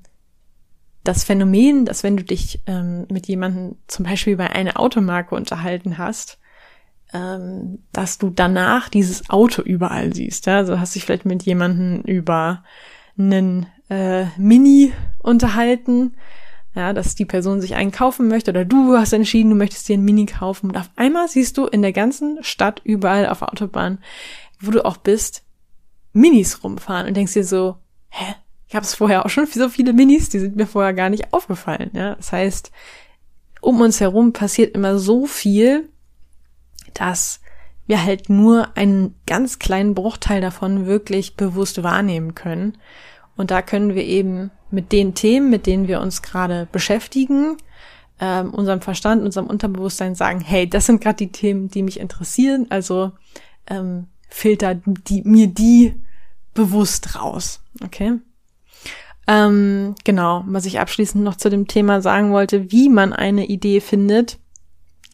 das 1.04 1.24
Phänomen, 1.24 1.86
dass 1.86 2.04
wenn 2.04 2.18
du 2.18 2.24
dich 2.24 2.62
ähm, 2.68 3.06
mit 3.10 3.28
jemandem 3.28 3.78
zum 3.88 4.06
Beispiel 4.06 4.36
bei 4.36 4.50
einer 4.50 4.80
Automarke 4.80 5.36
unterhalten 5.36 5.98
hast, 5.98 6.40
ähm, 7.14 7.80
dass 7.92 8.18
du 8.18 8.30
danach 8.30 8.90
dieses 8.90 9.30
Auto 9.30 9.62
überall 9.62 10.14
siehst. 10.14 10.46
Ja? 10.46 10.58
Also 10.58 10.80
hast 10.80 10.96
dich 10.96 11.06
vielleicht 11.06 11.26
mit 11.26 11.44
jemandem 11.44 12.02
über 12.02 12.64
einen 13.18 13.66
äh, 13.90 14.26
Mini 14.38 14.94
unterhalten 15.20 16.16
ja, 16.76 16.94
dass 16.94 17.16
die 17.16 17.26
Person 17.26 17.62
sich 17.62 17.76
einen 17.76 17.92
kaufen 17.92 18.28
möchte 18.28 18.52
oder 18.52 18.66
du 18.66 18.98
hast 18.98 19.14
entschieden, 19.14 19.50
du 19.50 19.56
möchtest 19.56 19.88
dir 19.90 19.94
einen 19.94 20.06
Mini 20.06 20.26
kaufen 20.26 20.70
und 20.70 20.78
auf 20.78 20.90
einmal 20.96 21.28
siehst 21.28 21.58
du 21.58 21.66
in 21.66 21.82
der 21.82 21.94
ganzen 21.94 22.44
Stadt 22.44 22.82
überall 22.84 23.28
auf 23.28 23.42
Autobahn, 23.42 24.00
wo 24.60 24.72
du 24.72 24.86
auch 24.86 24.98
bist, 24.98 25.44
Minis 26.14 26.64
rumfahren 26.64 27.08
und 27.08 27.18
denkst 27.18 27.34
dir 27.34 27.44
so, 27.44 27.78
hä, 28.10 28.36
ich 28.68 28.76
habe 28.76 28.86
es 28.86 28.94
vorher 28.94 29.26
auch 29.26 29.30
schon 29.30 29.48
so 29.48 29.70
viele 29.70 29.94
Minis, 29.94 30.30
die 30.30 30.40
sind 30.40 30.56
mir 30.56 30.68
vorher 30.68 30.94
gar 30.94 31.10
nicht 31.10 31.34
aufgefallen. 31.34 31.90
Ja, 31.94 32.16
das 32.16 32.32
heißt, 32.32 32.72
um 33.62 33.82
uns 33.82 34.00
herum 34.00 34.32
passiert 34.32 34.76
immer 34.76 35.00
so 35.00 35.26
viel, 35.26 35.90
dass 36.94 37.42
wir 37.88 38.04
halt 38.04 38.30
nur 38.30 38.78
einen 38.78 39.16
ganz 39.26 39.58
kleinen 39.58 39.96
Bruchteil 39.96 40.42
davon 40.42 40.86
wirklich 40.86 41.36
bewusst 41.36 41.82
wahrnehmen 41.82 42.36
können. 42.36 42.78
Und 43.40 43.52
da 43.52 43.62
können 43.62 43.96
wir 43.96 44.04
eben 44.04 44.52
mit 44.70 44.92
den 44.92 45.16
Themen, 45.16 45.50
mit 45.50 45.66
denen 45.66 45.88
wir 45.88 46.02
uns 46.02 46.22
gerade 46.22 46.68
beschäftigen, 46.74 47.56
ähm, 48.20 48.54
unserem 48.54 48.82
Verstand, 48.82 49.24
unserem 49.24 49.48
Unterbewusstsein 49.48 50.14
sagen, 50.14 50.42
hey, 50.42 50.70
das 50.70 50.88
sind 50.88 51.00
gerade 51.00 51.16
die 51.16 51.32
Themen, 51.32 51.70
die 51.70 51.82
mich 51.82 52.02
interessieren, 52.02 52.68
also 52.70 53.14
ähm, 53.68 54.08
filter 54.28 54.76
die, 54.76 55.22
mir 55.22 55.48
die 55.48 55.96
bewusst 56.54 57.16
raus. 57.16 57.62
Okay? 57.82 58.18
Ähm, 59.26 59.96
genau, 60.04 60.44
was 60.46 60.66
ich 60.66 60.82
abschließend 60.82 61.24
noch 61.24 61.38
zu 61.38 61.50
dem 61.50 61.66
Thema 61.66 62.02
sagen 62.02 62.34
wollte, 62.34 62.74
wie 62.74 62.90
man 62.90 63.14
eine 63.14 63.46
Idee 63.46 63.80
findet. 63.80 64.38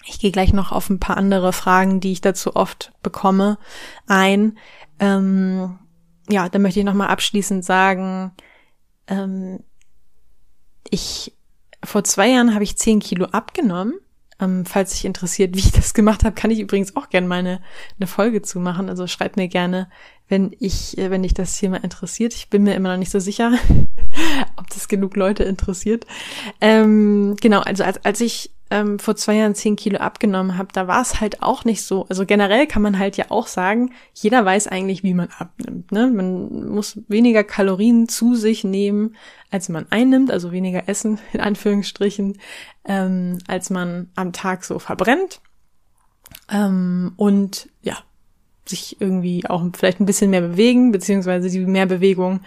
Ich 0.03 0.17
gehe 0.17 0.31
gleich 0.31 0.51
noch 0.51 0.71
auf 0.71 0.89
ein 0.89 0.99
paar 0.99 1.17
andere 1.17 1.53
Fragen, 1.53 1.99
die 1.99 2.13
ich 2.13 2.21
dazu 2.21 2.55
oft 2.55 2.91
bekomme, 3.03 3.59
ein. 4.07 4.57
Ähm, 4.97 5.77
ja, 6.29 6.49
da 6.49 6.59
möchte 6.59 6.79
ich 6.79 6.85
nochmal 6.85 7.09
abschließend 7.09 7.63
sagen, 7.63 8.31
ähm, 9.07 9.59
ich 10.89 11.33
vor 11.83 12.03
zwei 12.03 12.29
Jahren 12.29 12.53
habe 12.53 12.63
ich 12.63 12.77
zehn 12.77 12.99
Kilo 12.99 13.25
abgenommen. 13.25 13.93
Ähm, 14.37 14.65
falls 14.65 14.91
sich 14.91 15.05
interessiert, 15.05 15.55
wie 15.55 15.59
ich 15.59 15.71
das 15.71 15.93
gemacht 15.93 16.23
habe, 16.23 16.35
kann 16.35 16.51
ich 16.51 16.59
übrigens 16.59 16.95
auch 16.95 17.09
gerne 17.09 17.27
meine 17.27 17.61
eine 17.97 18.07
Folge 18.07 18.41
zu 18.41 18.59
machen. 18.59 18.89
Also 18.89 19.07
schreibt 19.07 19.37
mir 19.37 19.47
gerne, 19.47 19.89
wenn 20.27 20.55
ich, 20.59 20.97
äh, 20.97 21.11
wenn 21.11 21.23
dich 21.23 21.33
das 21.33 21.57
Thema 21.57 21.83
interessiert. 21.83 22.33
Ich 22.33 22.49
bin 22.49 22.63
mir 22.63 22.75
immer 22.75 22.91
noch 22.91 22.97
nicht 22.97 23.11
so 23.11 23.19
sicher, 23.19 23.53
ob 24.57 24.69
das 24.69 24.87
genug 24.87 25.15
Leute 25.15 25.43
interessiert. 25.43 26.05
Ähm, 26.59 27.35
genau, 27.39 27.61
also 27.61 27.83
als, 27.83 28.03
als 28.03 28.21
ich 28.21 28.51
ähm, 28.75 28.99
vor 28.99 29.15
zwei 29.15 29.35
Jahren 29.35 29.55
zehn 29.55 29.77
Kilo 29.77 29.99
abgenommen 29.99 30.57
habe, 30.57 30.67
da 30.73 30.85
war 30.85 31.01
es 31.01 31.21
halt 31.21 31.41
auch 31.41 31.63
nicht 31.63 31.83
so. 31.83 32.05
Also 32.09 32.25
generell 32.25 32.67
kann 32.67 32.81
man 32.81 32.99
halt 32.99 33.15
ja 33.15 33.25
auch 33.29 33.47
sagen, 33.47 33.93
jeder 34.13 34.43
weiß 34.43 34.67
eigentlich, 34.67 35.01
wie 35.01 35.13
man 35.13 35.29
abnimmt. 35.39 35.93
Ne? 35.93 36.07
Man 36.07 36.67
muss 36.67 36.99
weniger 37.07 37.45
Kalorien 37.45 38.09
zu 38.09 38.35
sich 38.35 38.65
nehmen, 38.65 39.15
als 39.49 39.69
man 39.69 39.85
einnimmt, 39.91 40.29
also 40.29 40.51
weniger 40.51 40.89
essen, 40.89 41.19
in 41.33 41.39
Anführungsstrichen, 41.39 42.37
ähm, 42.83 43.37
als 43.47 43.69
man 43.69 44.09
am 44.15 44.33
Tag 44.33 44.65
so 44.65 44.77
verbrennt. 44.77 45.39
Ähm, 46.51 47.13
und 47.15 47.69
ja, 47.81 47.97
sich 48.65 48.99
irgendwie 48.99 49.47
auch 49.47 49.63
vielleicht 49.73 50.01
ein 50.01 50.05
bisschen 50.05 50.31
mehr 50.31 50.41
bewegen, 50.41 50.91
beziehungsweise 50.91 51.49
die 51.49 51.59
Mehrbewegung 51.59 52.41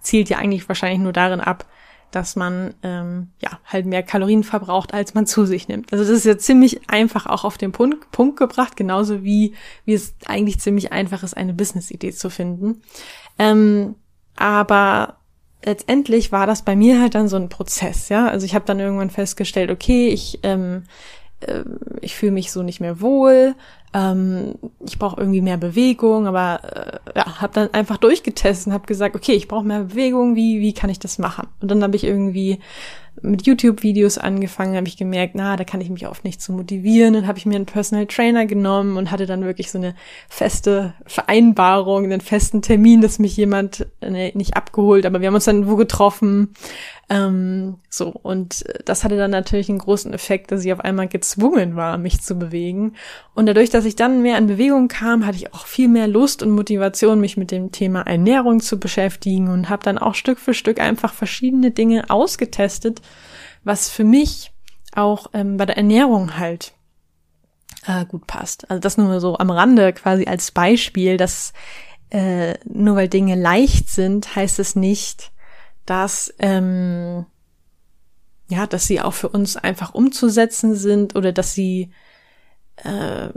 zielt 0.00 0.30
ja 0.30 0.38
eigentlich 0.38 0.66
wahrscheinlich 0.66 1.00
nur 1.00 1.12
darin 1.12 1.40
ab, 1.40 1.66
dass 2.14 2.36
man 2.36 2.74
ähm, 2.82 3.30
ja 3.42 3.58
halt 3.64 3.86
mehr 3.86 4.02
Kalorien 4.02 4.44
verbraucht, 4.44 4.94
als 4.94 5.14
man 5.14 5.26
zu 5.26 5.46
sich 5.46 5.68
nimmt. 5.68 5.92
Also 5.92 6.04
das 6.04 6.12
ist 6.12 6.24
ja 6.24 6.38
ziemlich 6.38 6.88
einfach 6.88 7.26
auch 7.26 7.44
auf 7.44 7.58
den 7.58 7.72
Punkt, 7.72 8.10
Punkt 8.10 8.38
gebracht, 8.38 8.76
genauso 8.76 9.22
wie 9.24 9.54
wie 9.84 9.94
es 9.94 10.14
eigentlich 10.26 10.60
ziemlich 10.60 10.92
einfach 10.92 11.22
ist, 11.22 11.36
eine 11.36 11.54
Business-Idee 11.54 12.12
zu 12.12 12.30
finden. 12.30 12.82
Ähm, 13.38 13.96
aber 14.36 15.16
letztendlich 15.64 16.32
war 16.32 16.46
das 16.46 16.62
bei 16.62 16.76
mir 16.76 17.00
halt 17.00 17.14
dann 17.14 17.28
so 17.28 17.36
ein 17.36 17.48
Prozess, 17.48 18.08
ja. 18.08 18.28
Also 18.28 18.46
ich 18.46 18.54
habe 18.54 18.64
dann 18.64 18.80
irgendwann 18.80 19.10
festgestellt, 19.10 19.70
okay, 19.70 20.08
ich 20.08 20.40
ähm, 20.42 20.84
äh, 21.40 21.64
ich 22.00 22.14
fühle 22.14 22.32
mich 22.32 22.52
so 22.52 22.62
nicht 22.62 22.80
mehr 22.80 23.00
wohl, 23.00 23.54
ähm, 23.94 24.56
ich 24.84 24.98
brauche 24.98 25.20
irgendwie 25.20 25.40
mehr 25.40 25.56
Bewegung, 25.56 26.26
aber 26.26 26.60
äh, 26.64 27.18
ja, 27.18 27.40
habe 27.40 27.52
dann 27.54 27.72
einfach 27.72 27.96
durchgetestet 27.96 28.66
und 28.66 28.72
habe 28.72 28.86
gesagt, 28.86 29.14
okay, 29.14 29.32
ich 29.32 29.46
brauche 29.46 29.64
mehr 29.64 29.84
Bewegung, 29.84 30.34
wie 30.34 30.60
wie 30.60 30.74
kann 30.74 30.90
ich 30.90 30.98
das 30.98 31.18
machen? 31.18 31.46
Und 31.60 31.70
dann 31.70 31.82
habe 31.82 31.94
ich 31.94 32.02
irgendwie 32.04 32.58
mit 33.22 33.46
YouTube-Videos 33.46 34.18
angefangen, 34.18 34.76
habe 34.76 34.88
ich 34.88 34.96
gemerkt, 34.96 35.36
na, 35.36 35.56
da 35.56 35.62
kann 35.62 35.80
ich 35.80 35.88
mich 35.88 36.08
oft 36.08 36.24
nicht 36.24 36.42
so 36.42 36.52
motivieren. 36.52 37.14
Dann 37.14 37.28
habe 37.28 37.38
ich 37.38 37.46
mir 37.46 37.54
einen 37.54 37.64
Personal 37.64 38.06
Trainer 38.06 38.44
genommen 38.44 38.96
und 38.96 39.12
hatte 39.12 39.26
dann 39.26 39.44
wirklich 39.44 39.70
so 39.70 39.78
eine 39.78 39.94
feste 40.28 40.94
Vereinbarung, 41.06 42.04
einen 42.04 42.20
festen 42.20 42.60
Termin, 42.60 43.00
dass 43.00 43.20
mich 43.20 43.36
jemand 43.36 43.86
ne, 44.00 44.32
nicht 44.34 44.56
abgeholt, 44.56 45.06
aber 45.06 45.20
wir 45.20 45.28
haben 45.28 45.34
uns 45.36 45.44
dann 45.44 45.68
wo 45.68 45.76
getroffen 45.76 46.54
ähm, 47.10 47.76
so, 47.90 48.08
und 48.08 48.64
das 48.84 49.04
hatte 49.04 49.16
dann 49.16 49.30
natürlich 49.30 49.68
einen 49.68 49.78
großen 49.78 50.12
Effekt, 50.14 50.50
dass 50.50 50.64
ich 50.64 50.72
auf 50.72 50.80
einmal 50.80 51.08
gezwungen 51.08 51.76
war, 51.76 51.98
mich 51.98 52.22
zu 52.22 52.36
bewegen. 52.36 52.94
Und 53.34 53.46
dadurch, 53.46 53.70
dass 53.70 53.83
ich 53.84 53.96
dann 53.96 54.22
mehr 54.22 54.38
in 54.38 54.46
Bewegung 54.46 54.88
kam, 54.88 55.26
hatte 55.26 55.36
ich 55.36 55.52
auch 55.54 55.66
viel 55.66 55.88
mehr 55.88 56.08
Lust 56.08 56.42
und 56.42 56.50
Motivation, 56.50 57.20
mich 57.20 57.36
mit 57.36 57.50
dem 57.50 57.72
Thema 57.72 58.02
Ernährung 58.02 58.60
zu 58.60 58.78
beschäftigen 58.78 59.48
und 59.48 59.68
habe 59.68 59.82
dann 59.82 59.98
auch 59.98 60.14
Stück 60.14 60.38
für 60.38 60.54
Stück 60.54 60.80
einfach 60.80 61.12
verschiedene 61.12 61.70
Dinge 61.70 62.10
ausgetestet, 62.10 63.00
was 63.64 63.90
für 63.90 64.04
mich 64.04 64.52
auch 64.94 65.28
ähm, 65.32 65.56
bei 65.56 65.66
der 65.66 65.76
Ernährung 65.76 66.38
halt 66.38 66.72
äh, 67.86 68.04
gut 68.06 68.26
passt. 68.26 68.70
Also 68.70 68.80
das 68.80 68.96
nur 68.96 69.20
so 69.20 69.38
am 69.38 69.50
Rande 69.50 69.92
quasi 69.92 70.26
als 70.26 70.50
Beispiel, 70.50 71.16
dass 71.16 71.52
äh, 72.10 72.54
nur 72.64 72.96
weil 72.96 73.08
Dinge 73.08 73.34
leicht 73.34 73.88
sind, 73.88 74.36
heißt 74.36 74.58
es 74.58 74.76
nicht, 74.76 75.32
dass 75.86 76.32
ähm, 76.38 77.26
ja, 78.48 78.66
dass 78.66 78.86
sie 78.86 79.00
auch 79.00 79.14
für 79.14 79.28
uns 79.28 79.56
einfach 79.56 79.94
umzusetzen 79.94 80.74
sind 80.74 81.16
oder 81.16 81.32
dass 81.32 81.54
sie, 81.54 81.90
äh, 82.76 83.28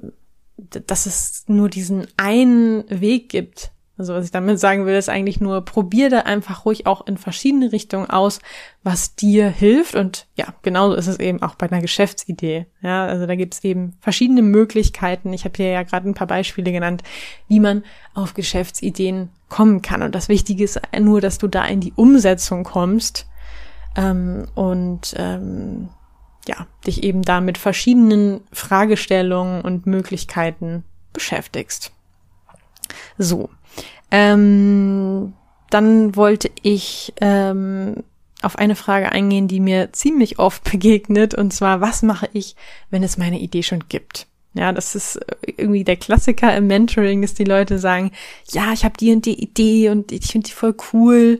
dass 0.57 1.05
es 1.05 1.43
nur 1.47 1.69
diesen 1.69 2.07
einen 2.17 2.83
Weg 2.89 3.29
gibt. 3.29 3.71
Also 3.97 4.13
was 4.13 4.25
ich 4.25 4.31
damit 4.31 4.59
sagen 4.59 4.85
will, 4.85 4.95
ist 4.95 5.09
eigentlich 5.09 5.41
nur, 5.41 5.61
probier 5.65 6.11
da 6.11 6.19
einfach 6.19 6.65
ruhig 6.65 6.85
auch 6.85 7.07
in 7.07 7.17
verschiedene 7.17 7.71
Richtungen 7.71 8.07
aus, 8.07 8.39
was 8.83 9.15
dir 9.15 9.49
hilft. 9.49 9.95
Und 9.95 10.27
ja, 10.35 10.53
genauso 10.61 10.95
ist 10.95 11.07
es 11.07 11.19
eben 11.19 11.41
auch 11.41 11.55
bei 11.55 11.67
einer 11.67 11.81
Geschäftsidee. 11.81 12.67
Ja, 12.81 13.07
also 13.07 13.25
da 13.25 13.35
gibt 13.35 13.55
es 13.55 13.63
eben 13.63 13.97
verschiedene 13.99 14.43
Möglichkeiten. 14.43 15.33
Ich 15.33 15.45
habe 15.45 15.57
hier 15.57 15.69
ja 15.69 15.81
gerade 15.81 16.07
ein 16.07 16.13
paar 16.13 16.27
Beispiele 16.27 16.71
genannt, 16.71 17.01
wie 17.47 17.59
man 17.59 17.83
auf 18.13 18.35
Geschäftsideen 18.35 19.29
kommen 19.49 19.81
kann. 19.81 20.03
Und 20.03 20.13
das 20.13 20.29
Wichtige 20.29 20.63
ist 20.63 20.79
nur, 20.99 21.19
dass 21.19 21.39
du 21.39 21.47
da 21.47 21.65
in 21.65 21.79
die 21.79 21.93
Umsetzung 21.93 22.63
kommst 22.63 23.25
ähm, 23.95 24.47
und 24.53 25.15
ähm, 25.17 25.89
ja, 26.47 26.67
dich 26.85 27.03
eben 27.03 27.21
da 27.21 27.41
mit 27.41 27.57
verschiedenen 27.57 28.41
Fragestellungen 28.51 29.61
und 29.61 29.85
Möglichkeiten 29.85 30.83
beschäftigst. 31.13 31.91
So. 33.17 33.49
Ähm, 34.11 35.33
dann 35.69 36.15
wollte 36.15 36.49
ich 36.61 37.13
ähm, 37.19 38.03
auf 38.41 38.57
eine 38.57 38.75
Frage 38.75 39.11
eingehen, 39.11 39.47
die 39.47 39.59
mir 39.59 39.91
ziemlich 39.93 40.39
oft 40.39 40.63
begegnet, 40.71 41.33
und 41.33 41.53
zwar, 41.53 41.81
was 41.81 42.03
mache 42.03 42.29
ich, 42.33 42.55
wenn 42.89 43.03
es 43.03 43.17
meine 43.17 43.39
Idee 43.39 43.63
schon 43.63 43.83
gibt? 43.89 44.27
Ja, 44.53 44.71
das 44.71 44.95
ist 44.95 45.19
irgendwie 45.45 45.83
der 45.83 45.97
Klassiker 45.97 46.55
im 46.55 46.65
Mentoring, 46.65 47.21
dass 47.21 47.35
die 47.35 47.43
Leute 47.43 47.77
sagen, 47.77 48.11
ja, 48.51 48.73
ich 48.73 48.85
habe 48.85 48.97
die 48.97 49.11
und 49.11 49.25
die 49.25 49.39
Idee 49.39 49.89
und 49.89 50.11
ich 50.11 50.31
finde 50.31 50.47
die 50.47 50.53
voll 50.53 50.75
cool, 50.93 51.39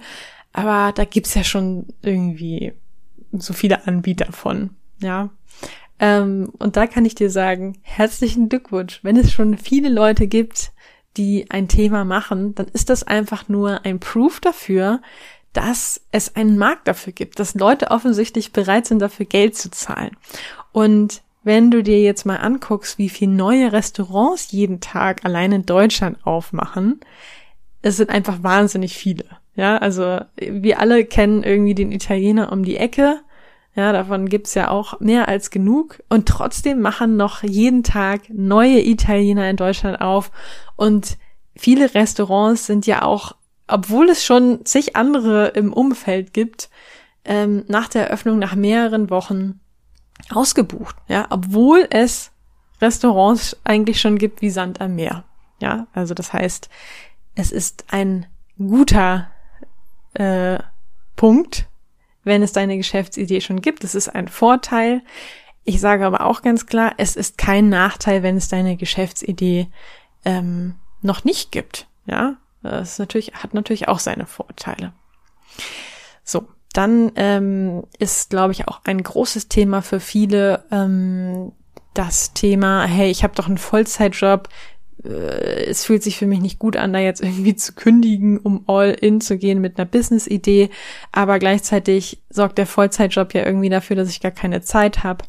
aber 0.53 0.91
da 0.93 1.03
gibt's 1.03 1.33
ja 1.33 1.43
schon 1.43 1.87
irgendwie 2.03 2.73
so 3.31 3.53
viele 3.53 3.87
Anbieter 3.87 4.31
von, 4.31 4.71
ja. 4.99 5.29
Ähm, 5.99 6.51
und 6.59 6.77
da 6.77 6.87
kann 6.87 7.05
ich 7.05 7.15
dir 7.15 7.29
sagen, 7.29 7.77
herzlichen 7.81 8.49
Glückwunsch. 8.49 8.99
Wenn 9.03 9.17
es 9.17 9.31
schon 9.31 9.57
viele 9.57 9.89
Leute 9.89 10.27
gibt, 10.27 10.71
die 11.17 11.49
ein 11.49 11.67
Thema 11.67 12.05
machen, 12.05 12.53
dann 12.55 12.67
ist 12.67 12.89
das 12.89 13.03
einfach 13.03 13.49
nur 13.49 13.83
ein 13.85 13.99
Proof 13.99 14.39
dafür, 14.39 15.01
dass 15.53 16.01
es 16.11 16.35
einen 16.35 16.57
Markt 16.57 16.87
dafür 16.87 17.13
gibt, 17.13 17.39
dass 17.39 17.55
Leute 17.55 17.89
offensichtlich 17.89 18.53
bereit 18.53 18.85
sind, 18.85 18.99
dafür 18.99 19.25
Geld 19.25 19.55
zu 19.55 19.71
zahlen. 19.71 20.11
Und 20.71 21.23
wenn 21.43 21.71
du 21.71 21.81
dir 21.81 22.01
jetzt 22.01 22.25
mal 22.25 22.35
anguckst, 22.35 22.97
wie 22.97 23.09
viele 23.09 23.31
neue 23.31 23.71
Restaurants 23.71 24.51
jeden 24.51 24.81
Tag 24.81 25.25
allein 25.25 25.51
in 25.51 25.65
Deutschland 25.65 26.17
aufmachen, 26.25 26.99
es 27.81 27.97
sind 27.97 28.09
einfach 28.09 28.43
wahnsinnig 28.43 28.97
viele. 28.97 29.25
Ja, 29.55 29.77
also 29.77 30.19
wir 30.35 30.79
alle 30.79 31.05
kennen 31.05 31.43
irgendwie 31.43 31.73
den 31.73 31.91
Italiener 31.91 32.51
um 32.51 32.63
die 32.63 32.77
Ecke. 32.77 33.21
Ja, 33.77 33.91
davon 33.91 34.27
gibt's 34.27 34.55
ja 34.55 34.71
auch 34.71 34.99
mehr 35.01 35.27
als 35.27 35.51
genug. 35.51 36.01
Und 36.09 36.27
trotzdem 36.27 36.81
machen 36.81 37.15
noch 37.15 37.43
jeden 37.43 37.83
Tag 37.83 38.21
neue 38.29 38.83
Italiener 38.83 39.47
in 39.47 39.55
Deutschland 39.55 40.01
auf. 40.01 40.31
Und 40.75 41.19
viele 41.55 41.93
Restaurants 41.93 42.65
sind 42.65 42.87
ja 42.87 43.03
auch, 43.03 43.35
obwohl 43.67 44.09
es 44.09 44.25
schon 44.25 44.65
zig 44.65 44.95
andere 44.95 45.49
im 45.49 45.71
Umfeld 45.71 46.33
gibt, 46.33 46.71
ähm, 47.23 47.65
nach 47.67 47.87
der 47.87 48.07
Eröffnung 48.07 48.39
nach 48.39 48.55
mehreren 48.55 49.11
Wochen 49.11 49.59
ausgebucht, 50.33 50.95
ja, 51.07 51.27
obwohl 51.29 51.85
es 51.91 52.31
Restaurants 52.81 53.57
eigentlich 53.63 54.01
schon 54.01 54.17
gibt 54.17 54.41
wie 54.41 54.49
Sand 54.49 54.81
am 54.81 54.95
Meer. 54.95 55.23
Ja, 55.61 55.85
also 55.93 56.15
das 56.15 56.33
heißt, 56.33 56.69
es 57.35 57.51
ist 57.51 57.85
ein 57.91 58.25
guter 58.57 59.29
äh, 60.13 60.57
Punkt, 61.15 61.67
wenn 62.27 62.43
es 62.43 62.51
deine 62.51 62.77
Geschäftsidee 62.77 63.41
schon 63.41 63.61
gibt. 63.61 63.83
Es 63.83 63.95
ist 63.95 64.09
ein 64.09 64.27
Vorteil. 64.27 65.01
Ich 65.63 65.81
sage 65.81 66.05
aber 66.05 66.21
auch 66.25 66.41
ganz 66.41 66.65
klar, 66.65 66.93
es 66.97 67.15
ist 67.15 67.37
kein 67.37 67.69
Nachteil, 67.69 68.23
wenn 68.23 68.37
es 68.37 68.47
deine 68.47 68.77
Geschäftsidee 68.77 69.67
ähm, 70.23 70.75
noch 71.01 71.23
nicht 71.23 71.51
gibt. 71.51 71.87
Ja, 72.05 72.37
das 72.61 72.99
natürlich, 72.99 73.33
hat 73.33 73.53
natürlich 73.53 73.87
auch 73.87 73.99
seine 73.99 74.25
Vorteile. 74.25 74.93
So, 76.23 76.47
dann 76.73 77.11
ähm, 77.15 77.83
ist, 77.97 78.29
glaube 78.29 78.53
ich, 78.53 78.67
auch 78.67 78.81
ein 78.83 79.01
großes 79.01 79.47
Thema 79.49 79.81
für 79.81 79.99
viele 79.99 80.63
ähm, 80.71 81.51
das 81.93 82.33
Thema, 82.33 82.83
hey, 82.85 83.09
ich 83.09 83.23
habe 83.23 83.33
doch 83.33 83.47
einen 83.47 83.57
Vollzeitjob, 83.57 84.49
es 85.03 85.85
fühlt 85.85 86.03
sich 86.03 86.17
für 86.17 86.25
mich 86.25 86.39
nicht 86.39 86.59
gut 86.59 86.75
an, 86.75 86.93
da 86.93 86.99
jetzt 86.99 87.21
irgendwie 87.21 87.55
zu 87.55 87.73
kündigen, 87.73 88.39
um 88.39 88.63
all 88.67 88.91
in 88.91 89.21
zu 89.21 89.37
gehen 89.37 89.61
mit 89.61 89.77
einer 89.77 89.85
Business-Idee, 89.85 90.69
aber 91.11 91.39
gleichzeitig 91.39 92.21
sorgt 92.29 92.57
der 92.57 92.65
Vollzeitjob 92.65 93.33
ja 93.33 93.45
irgendwie 93.45 93.69
dafür, 93.69 93.95
dass 93.95 94.09
ich 94.09 94.21
gar 94.21 94.31
keine 94.31 94.61
Zeit 94.61 95.03
habe 95.03 95.23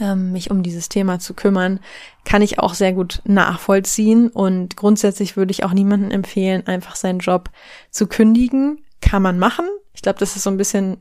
ähm, 0.00 0.32
mich 0.32 0.50
um 0.50 0.62
dieses 0.62 0.88
Thema 0.88 1.18
zu 1.18 1.34
kümmern, 1.34 1.80
kann 2.24 2.42
ich 2.42 2.58
auch 2.58 2.74
sehr 2.74 2.92
gut 2.92 3.20
nachvollziehen. 3.24 4.28
Und 4.28 4.76
grundsätzlich 4.76 5.36
würde 5.36 5.50
ich 5.50 5.64
auch 5.64 5.72
niemandem 5.72 6.10
empfehlen, 6.10 6.66
einfach 6.66 6.96
seinen 6.96 7.18
Job 7.18 7.50
zu 7.90 8.06
kündigen. 8.06 8.84
Kann 9.00 9.22
man 9.22 9.38
machen, 9.38 9.66
ich 9.94 10.02
glaube, 10.02 10.18
das 10.18 10.36
ist 10.36 10.42
so 10.42 10.50
ein 10.50 10.56
bisschen 10.56 10.98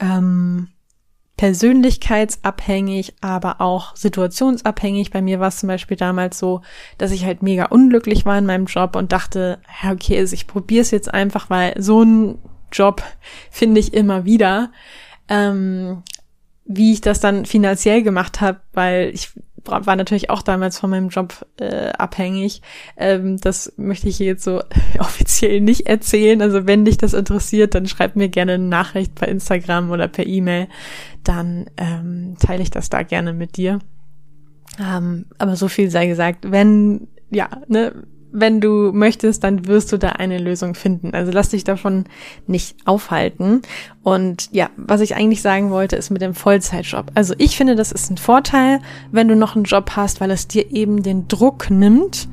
ähm, 0.00 0.68
persönlichkeitsabhängig, 1.36 3.14
aber 3.20 3.60
auch 3.60 3.94
situationsabhängig. 3.94 5.10
Bei 5.10 5.20
mir 5.20 5.38
war 5.38 5.48
es 5.48 5.58
zum 5.58 5.68
Beispiel 5.68 5.96
damals 5.96 6.38
so, 6.38 6.62
dass 6.98 7.10
ich 7.12 7.24
halt 7.24 7.42
mega 7.42 7.66
unglücklich 7.66 8.24
war 8.24 8.38
in 8.38 8.46
meinem 8.46 8.66
Job 8.66 8.96
und 8.96 9.12
dachte, 9.12 9.58
okay, 9.90 10.18
also 10.18 10.34
ich 10.34 10.46
probiere 10.46 10.82
es 10.82 10.90
jetzt 10.90 11.12
einfach, 11.12 11.50
weil 11.50 11.74
so 11.80 12.02
ein 12.02 12.38
Job 12.72 13.02
finde 13.50 13.80
ich 13.80 13.92
immer 13.92 14.24
wieder. 14.24 14.70
Ähm, 15.28 16.02
wie 16.66 16.92
ich 16.92 17.00
das 17.00 17.20
dann 17.20 17.46
finanziell 17.46 18.02
gemacht 18.02 18.40
habe, 18.40 18.60
weil 18.72 19.10
ich 19.14 19.30
war 19.68 19.96
natürlich 19.96 20.30
auch 20.30 20.42
damals 20.42 20.78
von 20.78 20.90
meinem 20.90 21.08
Job 21.08 21.46
äh, 21.58 21.90
abhängig. 21.90 22.62
Ähm, 22.96 23.36
das 23.38 23.72
möchte 23.76 24.08
ich 24.08 24.18
jetzt 24.18 24.44
so 24.44 24.62
offiziell 24.98 25.60
nicht 25.60 25.86
erzählen. 25.86 26.42
Also 26.42 26.66
wenn 26.66 26.84
dich 26.84 26.98
das 26.98 27.14
interessiert, 27.14 27.74
dann 27.74 27.86
schreib 27.86 28.16
mir 28.16 28.28
gerne 28.28 28.54
eine 28.54 28.64
Nachricht 28.64 29.14
bei 29.14 29.26
Instagram 29.26 29.90
oder 29.90 30.08
per 30.08 30.26
E-Mail. 30.26 30.68
Dann 31.24 31.66
ähm, 31.76 32.36
teile 32.38 32.62
ich 32.62 32.70
das 32.70 32.90
da 32.90 33.02
gerne 33.02 33.32
mit 33.32 33.56
dir. 33.56 33.80
Ähm, 34.80 35.26
aber 35.38 35.56
so 35.56 35.68
viel 35.68 35.90
sei 35.90 36.06
gesagt, 36.06 36.50
wenn 36.50 37.08
ja, 37.30 37.48
ne, 37.68 37.92
wenn 38.38 38.60
du 38.60 38.92
möchtest, 38.92 39.42
dann 39.44 39.66
wirst 39.66 39.92
du 39.92 39.96
da 39.96 40.10
eine 40.10 40.38
Lösung 40.38 40.74
finden. 40.74 41.14
Also 41.14 41.32
lass 41.32 41.48
dich 41.48 41.64
davon 41.64 42.04
nicht 42.46 42.76
aufhalten. 42.84 43.62
Und 44.02 44.50
ja, 44.52 44.68
was 44.76 45.00
ich 45.00 45.16
eigentlich 45.16 45.40
sagen 45.40 45.70
wollte, 45.70 45.96
ist 45.96 46.10
mit 46.10 46.20
dem 46.20 46.34
Vollzeitjob. 46.34 47.12
Also 47.14 47.34
ich 47.38 47.56
finde, 47.56 47.76
das 47.76 47.92
ist 47.92 48.10
ein 48.10 48.18
Vorteil, 48.18 48.80
wenn 49.10 49.28
du 49.28 49.36
noch 49.36 49.56
einen 49.56 49.64
Job 49.64 49.92
hast, 49.96 50.20
weil 50.20 50.30
es 50.30 50.46
dir 50.46 50.70
eben 50.70 51.02
den 51.02 51.28
Druck 51.28 51.70
nimmt. 51.70 52.28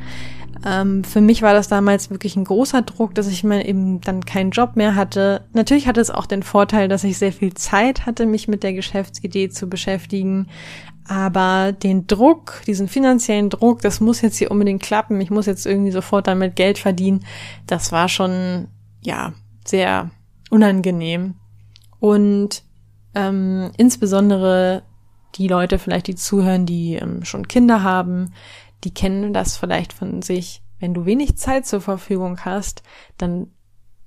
Ähm, 0.66 1.04
für 1.04 1.22
mich 1.22 1.42
war 1.42 1.54
das 1.54 1.68
damals 1.68 2.10
wirklich 2.10 2.36
ein 2.36 2.46
großer 2.46 2.82
Druck, 2.82 3.16
dass 3.16 3.28
ich 3.28 3.44
mal 3.44 3.66
eben 3.66 4.02
dann 4.02 4.26
keinen 4.26 4.52
Job 4.52 4.76
mehr 4.76 4.96
hatte. 4.96 5.46
Natürlich 5.54 5.88
hatte 5.88 6.02
es 6.02 6.12
auch 6.12 6.26
den 6.26 6.44
Vorteil, 6.44 6.88
dass 6.88 7.04
ich 7.04 7.18
sehr 7.18 7.34
viel 7.34 7.54
Zeit 7.54 8.06
hatte, 8.06 8.26
mich 8.26 8.48
mit 8.48 8.64
der 8.64 8.74
Geschäftsidee 8.74 9.50
zu 9.50 9.68
beschäftigen. 9.68 10.48
Aber 11.08 11.72
den 11.74 12.08
Druck, 12.08 12.62
diesen 12.66 12.88
finanziellen 12.88 13.50
Druck, 13.50 13.82
das 13.82 14.00
muss 14.00 14.22
jetzt 14.22 14.38
hier 14.38 14.52
unbedingt 14.52 14.82
klappen, 14.82 15.20
ich 15.20 15.30
muss 15.30 15.46
jetzt 15.46 15.66
irgendwie 15.66 15.92
sofort 15.92 16.28
damit 16.28 16.56
Geld 16.56 16.78
verdienen, 16.78 17.26
das 17.68 17.92
war 17.92 18.08
schon, 18.08 18.68
ja, 19.02 19.34
sehr 19.66 20.12
unangenehm. 20.50 21.36
Und 22.00 22.64
ähm, 23.16 23.72
insbesondere 23.78 24.84
die 25.36 25.48
Leute 25.48 25.80
vielleicht, 25.80 26.08
die 26.08 26.16
zuhören, 26.16 26.66
die 26.66 26.96
ähm, 26.96 27.26
schon 27.26 27.48
Kinder 27.48 27.84
haben, 27.84 28.34
die 28.84 28.94
kennen 28.94 29.34
das 29.34 29.58
vielleicht 29.58 29.94
von 29.94 30.22
sich. 30.22 30.62
Wenn 30.80 30.94
du 30.94 31.06
wenig 31.06 31.38
Zeit 31.38 31.66
zur 31.66 31.82
Verfügung 31.82 32.40
hast, 32.42 32.84
dann 33.18 33.48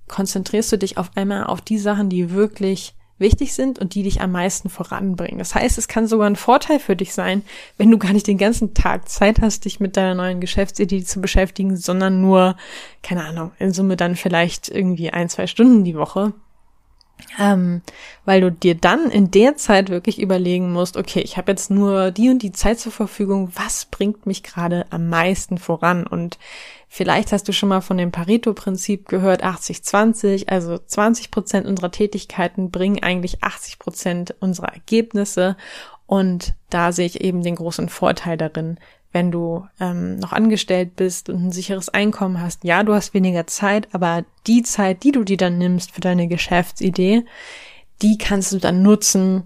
konzentrierst 0.09 0.73
du 0.73 0.79
dich 0.79 0.99
auf 0.99 1.11
einmal 1.17 1.45
auf 1.45 1.61
die 1.61 1.79
Sachen, 1.79 2.09
die 2.09 2.31
wirklich 2.31 2.95
wichtig 3.19 3.55
sind 3.55 3.79
und 3.79 3.95
die 3.95 4.03
dich 4.03 4.21
am 4.21 4.33
meisten 4.33 4.69
voranbringen. 4.69 5.39
Das 5.39 5.55
heißt, 5.55 5.79
es 5.79 5.89
kann 5.89 6.07
sogar 6.07 6.29
ein 6.29 6.37
Vorteil 6.37 6.79
für 6.79 6.97
dich 6.97 7.15
sein, 7.15 7.43
wenn 7.79 7.91
du 7.91 7.99
gar 7.99 8.13
nicht 8.13 8.27
den 8.27 8.39
ganzen 8.39 8.75
Tag 8.75 9.09
Zeit 9.09 9.41
hast, 9.41 9.65
dich 9.65 9.81
mit 9.81 9.97
deiner 9.97 10.15
neuen 10.15 10.41
Geschäftsidee 10.41 11.03
zu 11.05 11.21
beschäftigen, 11.21 11.77
sondern 11.77 12.21
nur, 12.21 12.57
keine 13.03 13.25
Ahnung, 13.25 13.53
in 13.59 13.73
Summe 13.73 13.97
dann 13.97 14.17
vielleicht 14.17 14.69
irgendwie 14.69 15.11
ein, 15.11 15.29
zwei 15.29 15.47
Stunden 15.47 15.85
die 15.85 15.97
Woche. 15.97 16.33
Ähm, 17.39 17.81
weil 18.27 18.43
du 18.43 18.53
dir 18.53 18.75
dann 18.75 19.11
in 19.11 19.31
der 19.31 19.57
Zeit 19.57 19.89
wirklich 19.89 20.21
überlegen 20.21 20.71
musst, 20.73 20.99
okay, 20.99 21.21
ich 21.21 21.39
habe 21.39 21.53
jetzt 21.53 21.71
nur 21.71 22.11
die 22.11 22.29
und 22.29 22.43
die 22.43 22.53
Zeit 22.53 22.79
zur 22.79 22.93
Verfügung, 22.93 23.51
was 23.55 23.87
bringt 23.87 24.27
mich 24.27 24.43
gerade 24.43 24.85
am 24.91 25.09
meisten 25.09 25.57
voran? 25.57 26.07
Und 26.07 26.39
Vielleicht 26.89 27.33
hast 27.33 27.49
du 27.49 27.53
schon 27.53 27.69
mal 27.69 27.81
von 27.81 27.99
dem 27.99 28.13
Pareto-Prinzip 28.13 29.09
gehört, 29.09 29.45
80-20, 29.45 30.49
also 30.49 30.79
20 30.79 31.31
Prozent 31.31 31.67
unserer 31.67 31.91
Tätigkeiten 31.91 32.71
bringen 32.71 33.03
eigentlich 33.03 33.43
80 33.43 33.79
Prozent 33.79 34.35
unserer 34.41 34.73
Ergebnisse. 34.73 35.57
Und 36.07 36.55
da 36.71 36.93
sehe 36.93 37.07
ich 37.07 37.21
eben 37.21 37.43
den 37.43 37.57
großen 37.57 37.89
Vorteil 37.89 38.37
darin, 38.37 38.79
wenn 39.13 39.31
du 39.31 39.67
ähm, 39.81 40.17
noch 40.17 40.33
angestellt 40.33 40.95
bist 40.95 41.29
und 41.29 41.47
ein 41.47 41.53
sicheres 41.53 41.89
Einkommen 41.89 42.41
hast. 42.41 42.65
Ja, 42.65 42.83
du 42.83 42.95
hast 42.95 43.15
weniger 43.15 43.47
Zeit, 43.47 43.89
aber 43.93 44.25
die 44.47 44.63
Zeit, 44.63 45.03
die 45.03 45.13
du 45.13 45.25
dir 45.25 45.37
dann 45.37 45.59
nimmst 45.59 45.93
für 45.93 46.01
deine 46.01 46.29
Geschäftsidee, 46.29 47.25
die 48.03 48.19
kannst 48.19 48.53
du 48.53 48.59
dann 48.59 48.83
nutzen 48.83 49.45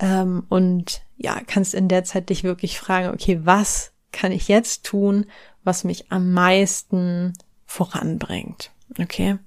ähm, 0.00 0.44
und 0.48 1.02
ja, 1.16 1.40
kannst 1.46 1.74
in 1.74 1.88
der 1.88 2.04
Zeit 2.04 2.30
dich 2.30 2.42
wirklich 2.42 2.78
fragen, 2.78 3.10
okay, 3.10 3.40
was 3.44 3.91
kann 4.12 4.32
ich 4.32 4.48
jetzt 4.48 4.84
tun, 4.84 5.26
was 5.64 5.84
mich 5.84 6.10
am 6.10 6.32
meisten 6.32 7.32
voranbringt. 7.66 8.70
Okay. 9.00 9.38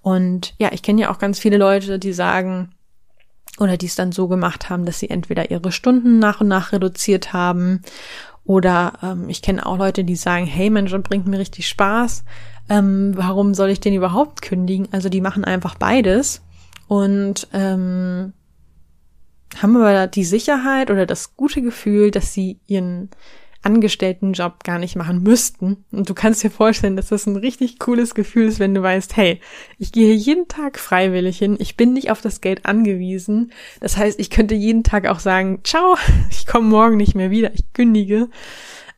Und 0.00 0.54
ja, 0.58 0.70
ich 0.72 0.82
kenne 0.82 1.02
ja 1.02 1.10
auch 1.10 1.18
ganz 1.18 1.38
viele 1.38 1.58
Leute, 1.58 1.98
die 1.98 2.12
sagen, 2.12 2.70
oder 3.58 3.76
die 3.76 3.86
es 3.86 3.96
dann 3.96 4.12
so 4.12 4.28
gemacht 4.28 4.70
haben, 4.70 4.86
dass 4.86 4.98
sie 4.98 5.10
entweder 5.10 5.50
ihre 5.50 5.72
Stunden 5.72 6.18
nach 6.18 6.40
und 6.40 6.48
nach 6.48 6.72
reduziert 6.72 7.32
haben 7.32 7.82
oder 8.44 8.94
ähm, 9.02 9.28
ich 9.28 9.42
kenne 9.42 9.64
auch 9.64 9.78
Leute, 9.78 10.04
die 10.04 10.16
sagen, 10.16 10.46
hey, 10.46 10.70
mein 10.70 10.86
Job 10.86 11.04
bringt 11.04 11.26
mir 11.26 11.38
richtig 11.38 11.68
Spaß. 11.68 12.24
Ähm, 12.68 13.12
warum 13.14 13.54
soll 13.54 13.70
ich 13.70 13.80
den 13.80 13.94
überhaupt 13.94 14.42
kündigen? 14.42 14.88
Also 14.92 15.08
die 15.08 15.20
machen 15.20 15.44
einfach 15.44 15.76
beides 15.76 16.42
und 16.88 17.48
ähm, 17.52 18.32
haben 19.60 19.76
aber 19.76 20.06
die 20.06 20.24
Sicherheit 20.24 20.90
oder 20.90 21.06
das 21.06 21.36
gute 21.36 21.62
Gefühl, 21.62 22.10
dass 22.10 22.32
sie 22.32 22.58
ihren 22.66 23.10
Angestelltenjob 23.62 24.64
gar 24.64 24.78
nicht 24.78 24.96
machen 24.96 25.22
müssten. 25.22 25.84
Und 25.90 26.08
du 26.08 26.14
kannst 26.14 26.42
dir 26.42 26.50
vorstellen, 26.50 26.96
dass 26.96 27.08
das 27.08 27.26
ein 27.26 27.36
richtig 27.36 27.78
cooles 27.78 28.14
Gefühl 28.14 28.48
ist, 28.48 28.58
wenn 28.58 28.74
du 28.74 28.82
weißt, 28.82 29.16
hey, 29.16 29.40
ich 29.78 29.92
gehe 29.92 30.14
jeden 30.14 30.48
Tag 30.48 30.78
freiwillig 30.78 31.38
hin, 31.38 31.56
ich 31.58 31.76
bin 31.76 31.92
nicht 31.92 32.10
auf 32.10 32.20
das 32.20 32.40
Geld 32.40 32.66
angewiesen. 32.66 33.52
Das 33.80 33.96
heißt, 33.96 34.18
ich 34.18 34.30
könnte 34.30 34.54
jeden 34.54 34.82
Tag 34.82 35.06
auch 35.06 35.20
sagen, 35.20 35.60
ciao, 35.64 35.96
ich 36.30 36.46
komme 36.46 36.68
morgen 36.68 36.96
nicht 36.96 37.14
mehr 37.14 37.30
wieder, 37.30 37.54
ich 37.54 37.72
kündige. 37.72 38.28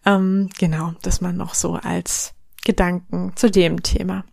Ähm, 0.07 0.50
genau, 0.59 0.92
das 1.03 1.20
mal 1.20 1.33
noch 1.33 1.55
so 1.55 1.74
als 1.74 2.35
Gedanken 2.64 3.33
zu 3.37 3.50
dem 3.50 3.83
Thema. 3.83 4.24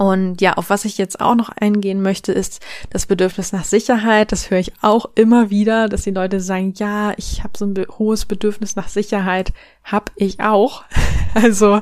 Und 0.00 0.40
ja, 0.40 0.54
auf 0.54 0.70
was 0.70 0.86
ich 0.86 0.96
jetzt 0.96 1.20
auch 1.20 1.34
noch 1.34 1.50
eingehen 1.50 2.00
möchte, 2.00 2.32
ist 2.32 2.62
das 2.88 3.04
Bedürfnis 3.04 3.52
nach 3.52 3.66
Sicherheit. 3.66 4.32
Das 4.32 4.50
höre 4.50 4.58
ich 4.58 4.72
auch 4.80 5.10
immer 5.14 5.50
wieder, 5.50 5.90
dass 5.90 6.04
die 6.04 6.10
Leute 6.10 6.40
sagen, 6.40 6.72
ja, 6.78 7.12
ich 7.18 7.44
habe 7.44 7.58
so 7.58 7.66
ein 7.66 7.74
hohes 7.98 8.24
Bedürfnis 8.24 8.76
nach 8.76 8.88
Sicherheit. 8.88 9.52
Hab 9.84 10.10
ich 10.16 10.40
auch. 10.40 10.84
Also 11.32 11.80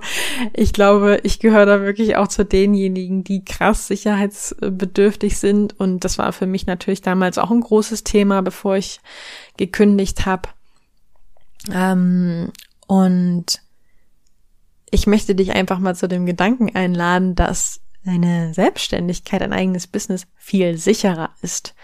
ich 0.53 0.75
glaube, 0.75 1.21
ich 1.23 1.39
gehöre 1.39 1.65
da 1.65 1.81
wirklich 1.81 2.17
auch 2.17 2.29
zu 2.29 2.45
denjenigen, 2.45 3.25
die 3.25 3.47
krass 3.47 3.87
sicherheitsbedürftig 3.87 5.39
sind. 5.39 5.81
Und 5.81 6.05
das 6.05 6.19
war 6.19 6.35
für 6.35 6.45
mich 6.45 6.67
natürlich 6.67 7.01
damals 7.01 7.39
auch 7.39 7.51
ein 7.51 7.63
großes 7.63 8.05
Thema, 8.05 8.43
bevor 8.43 8.77
ich 8.77 9.01
gekündigt 9.57 10.27
habe. 10.27 10.51
Ähm, 11.73 12.53
und 12.87 13.63
ich 14.91 15.07
möchte 15.07 15.35
dich 15.35 15.53
einfach 15.53 15.79
mal 15.79 15.97
zu 15.97 16.09
dem 16.09 16.27
Gedanken 16.27 16.77
einladen, 16.77 17.35
dass 17.35 17.81
eine 18.07 18.55
Selbstständigkeit, 18.55 19.43
ein 19.43 19.53
eigenes 19.53 19.87
Business 19.87 20.27
viel 20.37 20.79
sicherer 20.79 21.31
ist, 21.43 21.75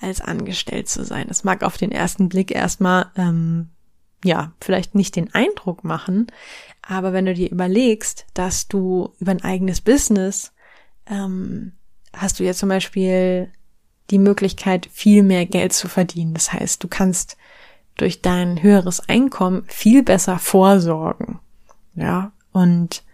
als 0.00 0.20
angestellt 0.20 0.88
zu 0.88 1.04
sein. 1.04 1.26
Das 1.28 1.44
mag 1.44 1.62
auf 1.62 1.76
den 1.76 1.92
ersten 1.92 2.28
Blick 2.28 2.50
erstmal, 2.50 3.10
ähm, 3.16 3.70
ja, 4.24 4.52
vielleicht 4.60 4.94
nicht 4.94 5.16
den 5.16 5.32
Eindruck 5.34 5.84
machen, 5.84 6.26
aber 6.82 7.12
wenn 7.12 7.26
du 7.26 7.34
dir 7.34 7.50
überlegst, 7.50 8.26
dass 8.34 8.68
du 8.68 9.14
über 9.18 9.32
ein 9.32 9.44
eigenes 9.44 9.80
Business 9.80 10.52
ähm, 11.06 11.72
hast 12.12 12.40
du 12.40 12.44
ja 12.44 12.52
zum 12.52 12.68
Beispiel 12.68 13.50
die 14.10 14.18
Möglichkeit, 14.18 14.88
viel 14.90 15.22
mehr 15.22 15.46
Geld 15.46 15.72
zu 15.72 15.88
verdienen. 15.88 16.34
Das 16.34 16.52
heißt, 16.52 16.82
du 16.82 16.88
kannst 16.88 17.36
durch 17.96 18.22
dein 18.22 18.62
höheres 18.62 19.08
Einkommen 19.08 19.64
viel 19.68 20.02
besser 20.02 20.38
vorsorgen. 20.38 21.38
Ja, 21.94 22.32
und 22.52 23.04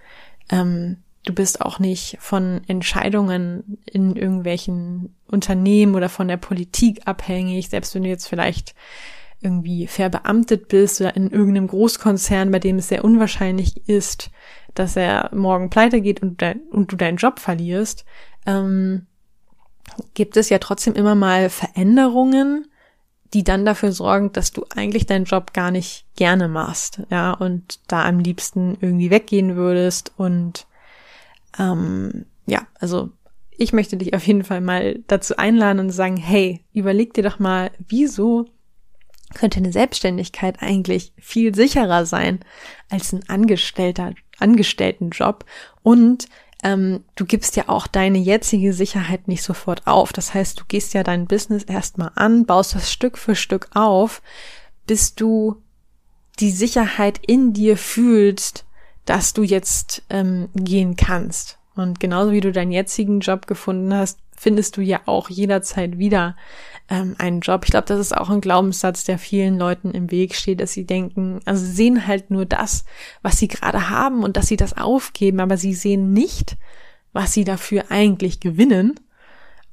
ähm, 0.50 0.98
Du 1.26 1.34
bist 1.34 1.60
auch 1.60 1.80
nicht 1.80 2.16
von 2.20 2.62
Entscheidungen 2.68 3.78
in 3.84 4.14
irgendwelchen 4.16 5.14
Unternehmen 5.26 5.96
oder 5.96 6.08
von 6.08 6.28
der 6.28 6.36
Politik 6.36 7.02
abhängig, 7.04 7.68
selbst 7.68 7.94
wenn 7.94 8.04
du 8.04 8.08
jetzt 8.08 8.28
vielleicht 8.28 8.74
irgendwie 9.40 9.88
verbeamtet 9.88 10.68
bist 10.68 11.00
oder 11.00 11.14
in 11.16 11.30
irgendeinem 11.30 11.66
Großkonzern, 11.66 12.50
bei 12.52 12.60
dem 12.60 12.78
es 12.78 12.88
sehr 12.88 13.04
unwahrscheinlich 13.04 13.88
ist, 13.88 14.30
dass 14.74 14.96
er 14.96 15.30
morgen 15.34 15.68
pleite 15.68 16.00
geht 16.00 16.22
und, 16.22 16.40
dein, 16.40 16.60
und 16.70 16.92
du 16.92 16.96
deinen 16.96 17.16
Job 17.16 17.40
verlierst, 17.40 18.04
ähm, 18.46 19.06
gibt 20.14 20.36
es 20.36 20.48
ja 20.48 20.58
trotzdem 20.58 20.94
immer 20.94 21.16
mal 21.16 21.50
Veränderungen, 21.50 22.68
die 23.34 23.42
dann 23.42 23.64
dafür 23.64 23.90
sorgen, 23.90 24.32
dass 24.32 24.52
du 24.52 24.64
eigentlich 24.74 25.06
deinen 25.06 25.24
Job 25.24 25.52
gar 25.52 25.72
nicht 25.72 26.06
gerne 26.14 26.46
machst, 26.46 27.02
ja, 27.10 27.32
und 27.32 27.80
da 27.88 28.04
am 28.04 28.20
liebsten 28.20 28.78
irgendwie 28.80 29.10
weggehen 29.10 29.56
würdest 29.56 30.12
und 30.16 30.66
ähm, 31.58 32.26
ja, 32.46 32.66
also 32.78 33.10
ich 33.58 33.72
möchte 33.72 33.96
dich 33.96 34.14
auf 34.14 34.26
jeden 34.26 34.44
Fall 34.44 34.60
mal 34.60 35.02
dazu 35.06 35.36
einladen 35.36 35.80
und 35.80 35.90
sagen, 35.90 36.16
hey, 36.16 36.64
überleg 36.72 37.14
dir 37.14 37.22
doch 37.22 37.38
mal, 37.38 37.70
wieso 37.88 38.46
könnte 39.34 39.58
eine 39.58 39.72
Selbstständigkeit 39.72 40.62
eigentlich 40.62 41.12
viel 41.18 41.54
sicherer 41.54 42.06
sein 42.06 42.40
als 42.90 43.12
ein 43.12 43.28
Angestellter, 43.28 44.14
Angestelltenjob 44.38 45.44
und 45.82 46.28
ähm, 46.62 47.04
du 47.16 47.24
gibst 47.24 47.56
ja 47.56 47.68
auch 47.68 47.86
deine 47.86 48.18
jetzige 48.18 48.72
Sicherheit 48.72 49.28
nicht 49.28 49.42
sofort 49.42 49.86
auf. 49.86 50.12
Das 50.12 50.32
heißt, 50.32 50.58
du 50.58 50.64
gehst 50.66 50.94
ja 50.94 51.02
dein 51.02 51.26
Business 51.26 51.64
erstmal 51.64 52.12
an, 52.14 52.46
baust 52.46 52.74
das 52.74 52.90
Stück 52.90 53.18
für 53.18 53.34
Stück 53.34 53.68
auf, 53.74 54.22
bis 54.86 55.14
du 55.14 55.62
die 56.38 56.50
Sicherheit 56.50 57.20
in 57.26 57.52
dir 57.52 57.76
fühlst, 57.76 58.65
dass 59.06 59.32
du 59.32 59.42
jetzt 59.42 60.02
ähm, 60.10 60.48
gehen 60.54 60.96
kannst. 60.96 61.58
Und 61.74 62.00
genauso 62.00 62.32
wie 62.32 62.40
du 62.40 62.52
deinen 62.52 62.72
jetzigen 62.72 63.20
Job 63.20 63.46
gefunden 63.46 63.94
hast, 63.94 64.18
findest 64.36 64.76
du 64.76 64.82
ja 64.82 65.00
auch 65.06 65.30
jederzeit 65.30 65.98
wieder 65.98 66.36
ähm, 66.88 67.16
einen 67.18 67.40
Job. 67.40 67.62
Ich 67.64 67.70
glaube, 67.70 67.86
das 67.86 67.98
ist 67.98 68.16
auch 68.16 68.30
ein 68.30 68.40
Glaubenssatz, 68.40 69.04
der 69.04 69.18
vielen 69.18 69.58
Leuten 69.58 69.90
im 69.92 70.10
Weg 70.10 70.34
steht, 70.34 70.60
dass 70.60 70.72
sie 70.72 70.84
denken, 70.84 71.40
also 71.44 71.64
sie 71.64 71.72
sehen 71.72 72.06
halt 72.06 72.30
nur 72.30 72.44
das, 72.44 72.84
was 73.22 73.38
sie 73.38 73.48
gerade 73.48 73.88
haben 73.90 74.22
und 74.22 74.36
dass 74.36 74.46
sie 74.46 74.56
das 74.56 74.76
aufgeben, 74.76 75.40
aber 75.40 75.56
sie 75.56 75.74
sehen 75.74 76.12
nicht, 76.12 76.56
was 77.12 77.32
sie 77.32 77.44
dafür 77.44 77.84
eigentlich 77.88 78.40
gewinnen 78.40 79.00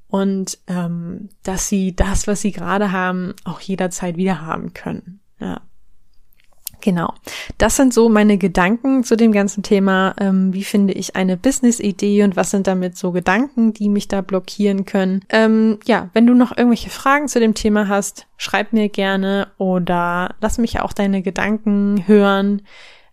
und 0.07 0.59
ähm, 0.67 1.29
dass 1.43 1.67
sie 1.69 1.95
das, 1.95 2.27
was 2.27 2.41
sie 2.41 2.51
gerade 2.51 2.91
haben, 2.91 3.33
auch 3.43 3.59
jederzeit 3.59 4.17
wieder 4.17 4.41
haben 4.41 4.73
können. 4.73 5.19
Ja. 5.39 5.61
Genau. 6.83 7.13
Das 7.57 7.77
sind 7.77 7.93
so 7.93 8.09
meine 8.09 8.37
Gedanken 8.37 9.05
zu 9.05 9.15
dem 9.15 9.31
ganzen 9.31 9.63
Thema. 9.63 10.13
Ähm, 10.19 10.53
wie 10.53 10.65
finde 10.65 10.91
ich 10.91 11.15
eine 11.15 11.37
Business-Idee 11.37 12.23
und 12.23 12.35
was 12.35 12.51
sind 12.51 12.67
damit 12.67 12.97
so 12.97 13.13
Gedanken, 13.13 13.71
die 13.71 13.87
mich 13.87 14.09
da 14.09 14.19
blockieren 14.19 14.83
können? 14.83 15.21
Ähm, 15.29 15.79
ja, 15.85 16.09
wenn 16.11 16.27
du 16.27 16.33
noch 16.33 16.57
irgendwelche 16.57 16.89
Fragen 16.89 17.29
zu 17.29 17.39
dem 17.39 17.53
Thema 17.53 17.87
hast, 17.87 18.27
schreib 18.35 18.73
mir 18.73 18.89
gerne 18.89 19.47
oder 19.57 20.35
lass 20.41 20.57
mich 20.57 20.81
auch 20.81 20.91
deine 20.91 21.21
Gedanken 21.21 22.03
hören. 22.05 22.63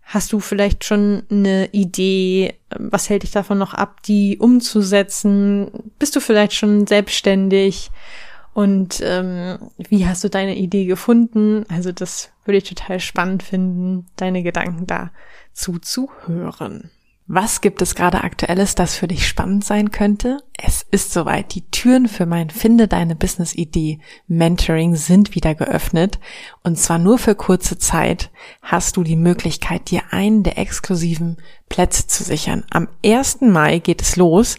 Hast 0.02 0.32
du 0.32 0.40
vielleicht 0.40 0.82
schon 0.82 1.22
eine 1.30 1.68
Idee? 1.70 2.54
Was 2.76 3.08
hält 3.08 3.22
dich 3.22 3.30
davon 3.30 3.58
noch 3.58 3.74
ab, 3.74 4.02
die 4.02 4.36
umzusetzen? 4.38 5.70
Bist 6.00 6.16
du 6.16 6.20
vielleicht 6.20 6.54
schon 6.54 6.88
selbstständig? 6.88 7.92
Und 8.60 9.00
ähm, 9.02 9.56
wie 9.78 10.06
hast 10.06 10.22
du 10.22 10.28
deine 10.28 10.54
Idee 10.54 10.84
gefunden? 10.84 11.64
Also 11.70 11.92
das 11.92 12.30
würde 12.44 12.58
ich 12.58 12.64
total 12.64 13.00
spannend 13.00 13.42
finden, 13.42 14.04
deine 14.16 14.42
Gedanken 14.42 14.86
dazu 14.86 15.78
zu 15.78 16.10
hören. 16.26 16.90
Was 17.26 17.62
gibt 17.62 17.80
es 17.80 17.94
gerade 17.94 18.22
aktuelles, 18.22 18.74
das 18.74 18.96
für 18.96 19.08
dich 19.08 19.26
spannend 19.26 19.64
sein 19.64 19.90
könnte? 19.90 20.42
Es 20.62 20.84
ist 20.90 21.10
soweit. 21.10 21.54
Die 21.54 21.70
Türen 21.70 22.06
für 22.06 22.26
mein 22.26 22.50
Finde 22.50 22.86
deine 22.86 23.16
Business 23.16 23.54
Idee 23.54 24.00
Mentoring 24.26 24.94
sind 24.94 25.34
wieder 25.34 25.54
geöffnet. 25.54 26.18
Und 26.62 26.76
zwar 26.76 26.98
nur 26.98 27.18
für 27.18 27.34
kurze 27.34 27.78
Zeit 27.78 28.30
hast 28.60 28.98
du 28.98 29.04
die 29.04 29.16
Möglichkeit, 29.16 29.90
dir 29.90 30.02
einen 30.10 30.42
der 30.42 30.58
exklusiven 30.58 31.38
Plätze 31.70 32.06
zu 32.06 32.24
sichern. 32.24 32.64
Am 32.68 32.88
1. 33.06 33.40
Mai 33.40 33.78
geht 33.78 34.02
es 34.02 34.16
los. 34.16 34.58